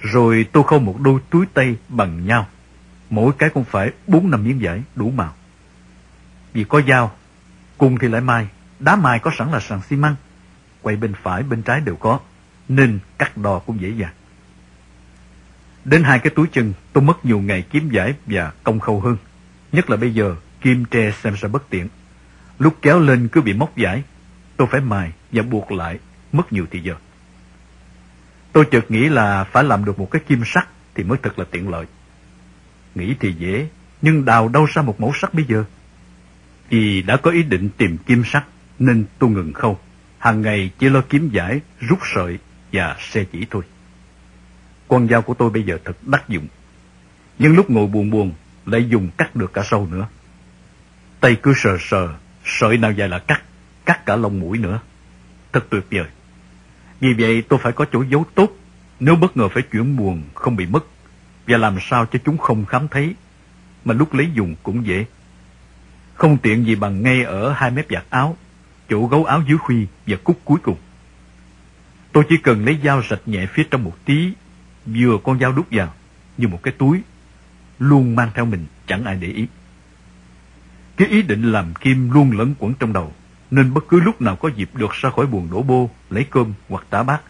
[0.00, 2.46] Rồi tôi khâu một đôi túi tay bằng nhau,
[3.10, 5.34] mỗi cái cũng phải bốn năm miếng vải đủ màu.
[6.52, 7.12] Vì có dao,
[7.78, 8.48] cùng thì lại mai,
[8.78, 10.14] đá mài có sẵn là sàn xi măng,
[10.82, 12.18] quay bên phải bên trái đều có
[12.68, 14.12] nên cắt đo cũng dễ dàng.
[15.84, 19.16] Đến hai cái túi chân, tôi mất nhiều ngày kiếm giải và công khâu hơn.
[19.72, 21.88] Nhất là bây giờ, kim tre xem ra bất tiện.
[22.58, 24.02] Lúc kéo lên cứ bị móc giải,
[24.56, 25.98] tôi phải mài và buộc lại,
[26.32, 26.94] mất nhiều thời giờ.
[28.52, 31.44] Tôi chợt nghĩ là phải làm được một cái kim sắt thì mới thật là
[31.50, 31.86] tiện lợi.
[32.94, 33.68] Nghĩ thì dễ,
[34.02, 35.64] nhưng đào đâu ra một mẫu sắt bây giờ?
[36.68, 38.44] Vì đã có ý định tìm kim sắt,
[38.78, 39.78] nên tôi ngừng khâu.
[40.18, 42.38] Hàng ngày chỉ lo kiếm giải, rút sợi
[42.76, 43.62] và xe chỉ thôi.
[44.88, 46.46] Con dao của tôi bây giờ thật đắc dụng.
[47.38, 48.32] Nhưng lúc ngồi buồn buồn,
[48.66, 50.08] lại dùng cắt được cả sâu nữa.
[51.20, 53.42] Tay cứ sờ sờ, sợi nào dài là cắt,
[53.86, 54.80] cắt cả lông mũi nữa.
[55.52, 56.06] Thật tuyệt vời.
[57.00, 58.50] Vì vậy tôi phải có chỗ giấu tốt,
[59.00, 60.84] nếu bất ngờ phải chuyển buồn không bị mất,
[61.46, 63.14] và làm sao cho chúng không khám thấy,
[63.84, 65.04] mà lúc lấy dùng cũng dễ.
[66.14, 68.36] Không tiện gì bằng ngay ở hai mép giặt áo,
[68.88, 70.76] chỗ gấu áo dưới khuy và cúc cuối cùng.
[72.16, 74.32] Tôi chỉ cần lấy dao rạch nhẹ phía trong một tí,
[74.86, 75.94] vừa con dao đút vào,
[76.36, 77.00] như một cái túi,
[77.78, 79.46] luôn mang theo mình, chẳng ai để ý.
[80.96, 83.12] Cái ý định làm kim luôn lẫn quẩn trong đầu,
[83.50, 86.52] nên bất cứ lúc nào có dịp được ra khỏi buồng đổ bô, lấy cơm
[86.68, 87.20] hoặc tả bát,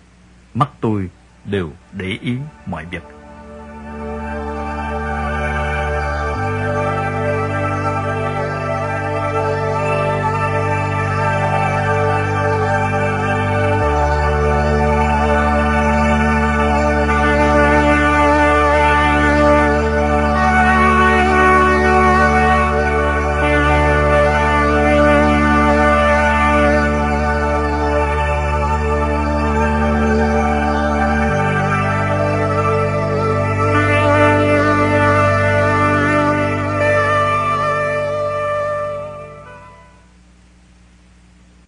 [0.54, 1.10] mắt tôi
[1.44, 2.36] đều để ý
[2.66, 3.15] mọi vật.